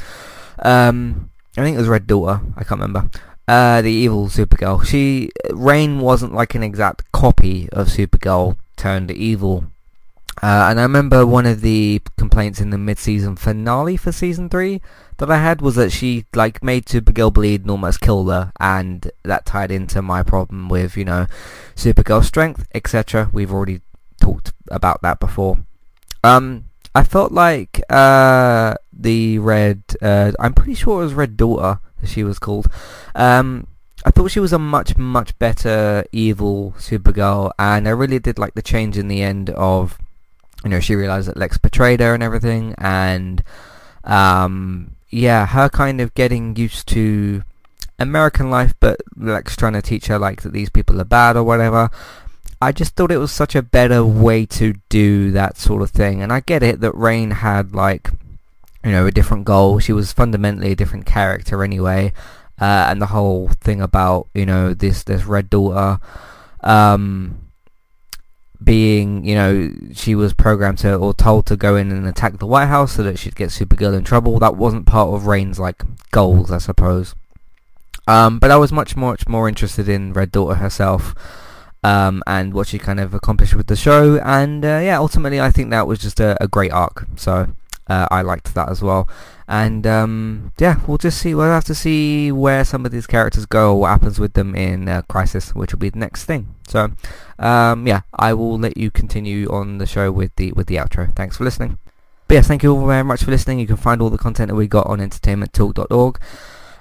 Um, 0.59 1.29
I 1.57 1.63
think 1.63 1.75
it 1.75 1.79
was 1.79 1.87
Red 1.87 2.07
Daughter. 2.07 2.41
I 2.57 2.63
can't 2.63 2.81
remember. 2.81 3.09
Uh, 3.47 3.81
the 3.81 3.91
evil 3.91 4.27
Supergirl. 4.27 4.85
She 4.85 5.29
Reign 5.51 5.99
wasn't 5.99 6.33
like 6.33 6.55
an 6.55 6.63
exact 6.63 7.11
copy 7.11 7.69
of 7.71 7.87
Supergirl 7.87 8.57
turned 8.75 9.11
evil 9.11 9.65
uh, 10.41 10.67
and 10.69 10.79
I 10.79 10.83
remember 10.83 11.25
one 11.25 11.45
of 11.45 11.61
the 11.61 12.01
complaints 12.17 12.59
in 12.59 12.69
the 12.69 12.77
mid-season 12.77 13.35
finale 13.35 13.97
for 13.97 14.11
season 14.11 14.49
three 14.49 14.81
that 15.17 15.31
I 15.31 15.37
had 15.37 15.61
was 15.61 15.75
that 15.75 15.91
she 15.91 16.25
like 16.33 16.63
made 16.63 16.85
Supergirl 16.85 17.33
bleed 17.33 17.61
and 17.61 17.71
almost 17.71 18.01
killed 18.01 18.29
her, 18.29 18.51
and 18.59 19.09
that 19.23 19.45
tied 19.45 19.71
into 19.71 20.01
my 20.01 20.23
problem 20.23 20.67
with 20.67 20.97
you 20.97 21.05
know 21.05 21.27
Supergirl 21.75 22.23
strength, 22.23 22.67
etc. 22.73 23.29
We've 23.31 23.51
already 23.53 23.81
talked 24.19 24.51
about 24.69 25.01
that 25.03 25.19
before. 25.19 25.59
Um, 26.23 26.65
I 26.93 27.03
felt 27.03 27.31
like 27.31 27.81
uh, 27.89 28.75
the 28.91 29.39
Red, 29.39 29.83
uh, 30.01 30.31
I'm 30.39 30.53
pretty 30.53 30.75
sure 30.75 31.01
it 31.01 31.05
was 31.05 31.13
Red 31.13 31.37
Daughter, 31.37 31.79
she 32.03 32.23
was 32.23 32.39
called. 32.39 32.67
Um, 33.13 33.67
I 34.05 34.11
thought 34.11 34.31
she 34.31 34.39
was 34.39 34.53
a 34.53 34.59
much 34.59 34.97
much 34.97 35.37
better 35.39 36.05
evil 36.11 36.73
Supergirl, 36.77 37.51
and 37.57 37.87
I 37.87 37.91
really 37.91 38.19
did 38.19 38.37
like 38.37 38.53
the 38.53 38.61
change 38.61 38.97
in 38.97 39.07
the 39.07 39.21
end 39.21 39.49
of 39.51 39.97
you 40.65 40.71
know, 40.71 40.79
she 40.79 40.95
realized 40.95 41.27
that 41.29 41.37
Lex 41.37 41.59
betrayed 41.59 41.99
her 41.99 42.15
and 42.15 42.23
everything, 42.23 42.73
and 42.79 43.43
um, 44.03 44.95
yeah, 45.11 45.45
her 45.45 45.69
kind 45.69 46.01
of 46.01 46.15
getting 46.15 46.55
used 46.55 46.87
to 46.87 47.43
American 47.99 48.49
life, 48.49 48.73
but 48.79 48.99
Lex 49.15 49.55
trying 49.55 49.73
to 49.73 49.81
teach 49.83 50.07
her 50.07 50.17
like 50.17 50.41
that 50.41 50.53
these 50.53 50.71
people 50.71 50.99
are 50.99 51.05
bad 51.05 51.37
or 51.37 51.43
whatever. 51.43 51.91
I 52.59 52.71
just 52.71 52.95
thought 52.95 53.11
it 53.11 53.17
was 53.17 53.31
such 53.31 53.53
a 53.53 53.61
better 53.61 54.03
way 54.03 54.47
to 54.47 54.73
do 54.89 55.29
that 55.31 55.59
sort 55.59 55.83
of 55.83 55.91
thing, 55.91 56.23
and 56.23 56.33
I 56.33 56.39
get 56.39 56.63
it 56.63 56.81
that 56.81 56.95
Reign 56.95 57.29
had 57.29 57.75
like, 57.75 58.09
you 58.83 58.91
know, 58.91 59.05
a 59.05 59.11
different 59.11 59.45
goal. 59.45 59.77
She 59.77 59.93
was 59.93 60.13
fundamentally 60.13 60.71
a 60.71 60.75
different 60.75 61.05
character 61.05 61.63
anyway, 61.63 62.11
uh, 62.59 62.87
and 62.89 62.99
the 62.99 63.07
whole 63.07 63.49
thing 63.61 63.81
about 63.81 64.29
you 64.33 64.47
know 64.47 64.73
this 64.73 65.03
this 65.03 65.25
red 65.25 65.51
daughter. 65.51 65.99
Um, 66.61 67.44
being, 68.65 69.23
you 69.23 69.35
know, 69.35 69.71
she 69.93 70.15
was 70.15 70.33
programmed 70.33 70.79
to 70.79 70.95
or 70.95 71.13
told 71.13 71.45
to 71.45 71.55
go 71.55 71.75
in 71.75 71.91
and 71.91 72.07
attack 72.07 72.39
the 72.39 72.47
White 72.47 72.65
House 72.65 72.93
so 72.93 73.03
that 73.03 73.19
she'd 73.19 73.35
get 73.35 73.49
Supergirl 73.49 73.95
in 73.95 74.03
trouble. 74.03 74.39
That 74.39 74.57
wasn't 74.57 74.87
part 74.87 75.13
of 75.13 75.27
Reign's 75.27 75.59
like 75.59 75.83
goals, 76.11 76.51
I 76.51 76.57
suppose. 76.57 77.15
Um, 78.07 78.39
but 78.39 78.51
I 78.51 78.57
was 78.57 78.71
much 78.71 78.95
much 78.95 79.27
more 79.27 79.47
interested 79.47 79.87
in 79.87 80.13
Red 80.13 80.31
Daughter 80.31 80.55
herself. 80.55 81.15
Um, 81.83 82.23
and 82.25 82.55
what 82.55 82.65
she 82.67 82.79
kind 82.79 82.99
of 82.99 83.13
accomplished 83.13 83.53
with 83.53 83.67
the 83.67 83.75
show, 83.75 84.17
and 84.17 84.65
uh, 84.65 84.81
yeah, 84.81 84.97
ultimately 84.97 85.39
I 85.39 85.51
think 85.51 85.69
that 85.69 85.85
was 85.85 85.99
just 85.99 86.19
a, 86.19 86.35
a 86.41 86.47
great 86.47 86.71
arc. 86.71 87.05
So 87.15 87.47
uh, 87.87 88.07
I 88.11 88.21
liked 88.21 88.53
that 88.55 88.69
as 88.69 88.81
well. 88.81 89.07
And 89.47 89.85
um, 89.85 90.53
yeah, 90.57 90.79
we'll 90.87 90.97
just 90.97 91.19
see. 91.19 91.35
We'll 91.35 91.45
have 91.45 91.65
to 91.65 91.75
see 91.75 92.31
where 92.31 92.63
some 92.65 92.85
of 92.85 92.91
these 92.91 93.05
characters 93.05 93.45
go, 93.45 93.75
what 93.75 93.89
happens 93.89 94.19
with 94.19 94.33
them 94.33 94.55
in 94.55 94.89
uh, 94.89 95.03
Crisis, 95.03 95.53
which 95.53 95.71
will 95.71 95.79
be 95.79 95.89
the 95.89 95.99
next 95.99 96.25
thing. 96.25 96.55
So 96.67 96.91
um, 97.37 97.85
yeah, 97.85 98.01
I 98.13 98.33
will 98.33 98.57
let 98.57 98.75
you 98.75 98.89
continue 98.89 99.47
on 99.51 99.77
the 99.77 99.85
show 99.85 100.11
with 100.11 100.35
the 100.35 100.51
with 100.53 100.67
the 100.67 100.77
outro. 100.77 101.15
Thanks 101.15 101.37
for 101.37 101.43
listening. 101.43 101.77
But 102.27 102.35
yes, 102.35 102.47
thank 102.47 102.63
you 102.63 102.75
all 102.75 102.87
very 102.87 103.03
much 103.03 103.23
for 103.23 103.29
listening. 103.29 103.59
You 103.59 103.67
can 103.67 103.77
find 103.77 104.01
all 104.01 104.09
the 104.09 104.17
content 104.17 104.49
that 104.49 104.55
we 104.55 104.67
got 104.67 104.87
on 104.87 104.97
entertainmenttalk.org. 104.97 106.19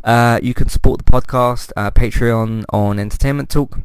Uh, 0.03 0.39
you 0.43 0.55
can 0.55 0.69
support 0.69 1.05
the 1.05 1.11
podcast, 1.11 1.71
uh, 1.77 1.91
Patreon 1.91 2.65
on 2.71 2.99
Entertainment 2.99 3.51
Talk 3.51 3.79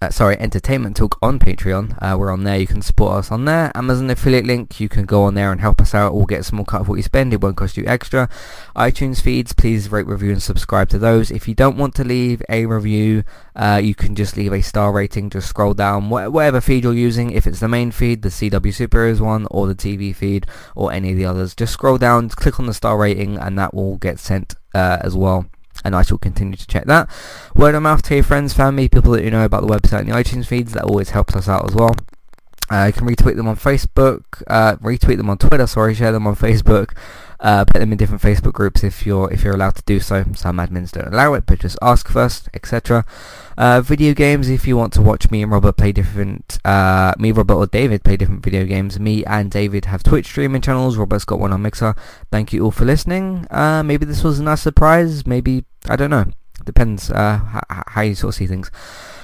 uh, 0.00 0.10
sorry, 0.10 0.38
Entertainment 0.38 0.96
Talk 0.96 1.18
on 1.20 1.40
Patreon. 1.40 1.98
Uh, 2.00 2.16
we're 2.16 2.30
on 2.30 2.44
there. 2.44 2.56
You 2.56 2.68
can 2.68 2.82
support 2.82 3.14
us 3.14 3.32
on 3.32 3.46
there. 3.46 3.72
Amazon 3.74 4.08
affiliate 4.10 4.46
link. 4.46 4.78
You 4.78 4.88
can 4.88 5.06
go 5.06 5.24
on 5.24 5.34
there 5.34 5.50
and 5.50 5.60
help 5.60 5.80
us 5.80 5.92
out. 5.92 6.14
We'll 6.14 6.26
get 6.26 6.40
a 6.40 6.44
small 6.44 6.64
cut 6.64 6.82
of 6.82 6.88
what 6.88 6.96
you 6.96 7.02
spend. 7.02 7.32
It 7.32 7.40
won't 7.40 7.56
cost 7.56 7.76
you 7.76 7.84
extra. 7.84 8.28
iTunes 8.76 9.20
feeds. 9.20 9.52
Please 9.52 9.90
rate, 9.90 10.06
review, 10.06 10.30
and 10.30 10.42
subscribe 10.42 10.88
to 10.90 11.00
those. 11.00 11.32
If 11.32 11.48
you 11.48 11.54
don't 11.54 11.76
want 11.76 11.96
to 11.96 12.04
leave 12.04 12.42
a 12.48 12.66
review, 12.66 13.24
uh, 13.56 13.80
you 13.82 13.96
can 13.96 14.14
just 14.14 14.36
leave 14.36 14.52
a 14.52 14.62
star 14.62 14.92
rating. 14.92 15.30
Just 15.30 15.48
scroll 15.48 15.74
down 15.74 16.08
wh- 16.08 16.32
whatever 16.32 16.60
feed 16.60 16.84
you're 16.84 16.94
using. 16.94 17.32
If 17.32 17.46
it's 17.48 17.60
the 17.60 17.68
main 17.68 17.90
feed, 17.90 18.22
the 18.22 18.28
CW 18.28 18.52
Superheroes 18.52 19.20
one, 19.20 19.48
or 19.50 19.66
the 19.66 19.74
TV 19.74 20.14
feed, 20.14 20.46
or 20.76 20.92
any 20.92 21.10
of 21.10 21.16
the 21.16 21.24
others, 21.24 21.56
just 21.56 21.72
scroll 21.72 21.98
down, 21.98 22.28
click 22.28 22.60
on 22.60 22.66
the 22.66 22.74
star 22.74 22.96
rating, 22.96 23.36
and 23.36 23.58
that 23.58 23.74
will 23.74 23.96
get 23.96 24.20
sent 24.20 24.54
uh, 24.74 24.98
as 25.00 25.16
well 25.16 25.46
and 25.88 25.96
I 25.96 26.02
shall 26.02 26.18
continue 26.18 26.56
to 26.56 26.66
check 26.66 26.84
that. 26.84 27.10
Word 27.56 27.74
of 27.74 27.82
mouth 27.82 28.02
to 28.02 28.14
your 28.14 28.24
friends, 28.24 28.54
family, 28.54 28.88
people 28.88 29.12
that 29.12 29.24
you 29.24 29.30
know 29.30 29.44
about 29.44 29.66
the 29.66 29.74
website 29.74 30.00
and 30.00 30.08
the 30.08 30.14
iTunes 30.14 30.46
feeds, 30.46 30.72
that 30.72 30.84
always 30.84 31.10
helps 31.10 31.34
us 31.34 31.48
out 31.48 31.68
as 31.68 31.74
well. 31.74 31.96
Uh, 32.70 32.84
you 32.86 32.92
can 32.92 33.08
retweet 33.08 33.36
them 33.36 33.48
on 33.48 33.56
Facebook, 33.56 34.42
uh, 34.46 34.76
retweet 34.76 35.16
them 35.16 35.30
on 35.30 35.38
Twitter, 35.38 35.66
sorry, 35.66 35.94
share 35.94 36.12
them 36.12 36.26
on 36.26 36.36
Facebook, 36.36 36.96
uh, 37.40 37.64
put 37.64 37.78
them 37.78 37.92
in 37.92 37.98
different 37.98 38.20
Facebook 38.20 38.52
groups 38.52 38.84
if 38.84 39.06
you're 39.06 39.32
if 39.32 39.42
you're 39.42 39.54
allowed 39.54 39.74
to 39.76 39.82
do 39.86 40.00
so. 40.00 40.24
Some 40.34 40.58
admins 40.58 40.92
don't 40.92 41.08
allow 41.08 41.34
it, 41.34 41.46
but 41.46 41.60
just 41.60 41.78
ask 41.80 42.08
first, 42.08 42.48
etc. 42.52 43.06
Uh, 43.56 43.80
video 43.80 44.12
games, 44.12 44.48
if 44.48 44.66
you 44.66 44.76
want 44.76 44.92
to 44.92 45.02
watch 45.02 45.30
me 45.30 45.42
and 45.42 45.50
Robert 45.50 45.76
play 45.76 45.92
different, 45.92 46.58
uh, 46.64 47.12
me, 47.18 47.32
Robert, 47.32 47.54
or 47.54 47.66
David 47.66 48.04
play 48.04 48.16
different 48.16 48.44
video 48.44 48.64
games. 48.64 49.00
Me 49.00 49.24
and 49.24 49.50
David 49.50 49.86
have 49.86 50.02
Twitch 50.02 50.26
streaming 50.26 50.60
channels. 50.60 50.96
Robert's 50.96 51.24
got 51.24 51.40
one 51.40 51.52
on 51.52 51.62
Mixer. 51.62 51.94
Thank 52.30 52.52
you 52.52 52.64
all 52.64 52.70
for 52.70 52.84
listening. 52.84 53.46
Uh, 53.50 53.82
maybe 53.82 54.04
this 54.04 54.22
was 54.22 54.38
a 54.38 54.42
nice 54.42 54.62
surprise. 54.62 55.26
Maybe 55.26 55.64
I 55.88 55.96
don't 55.96 56.10
know. 56.10 56.26
Depends 56.64 57.10
uh, 57.10 57.40
how 57.86 58.02
you 58.02 58.14
sort 58.14 58.34
of 58.34 58.36
see 58.36 58.46
things. 58.46 58.70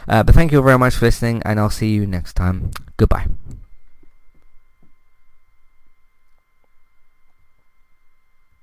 Uh, 0.08 0.22
but 0.22 0.34
thank 0.34 0.52
you 0.52 0.62
very 0.62 0.78
much 0.78 0.96
for 0.96 1.06
listening, 1.06 1.42
and 1.44 1.58
I'll 1.58 1.70
see 1.70 1.90
you 1.90 2.06
next 2.06 2.34
time. 2.34 2.70
Goodbye. 2.96 3.26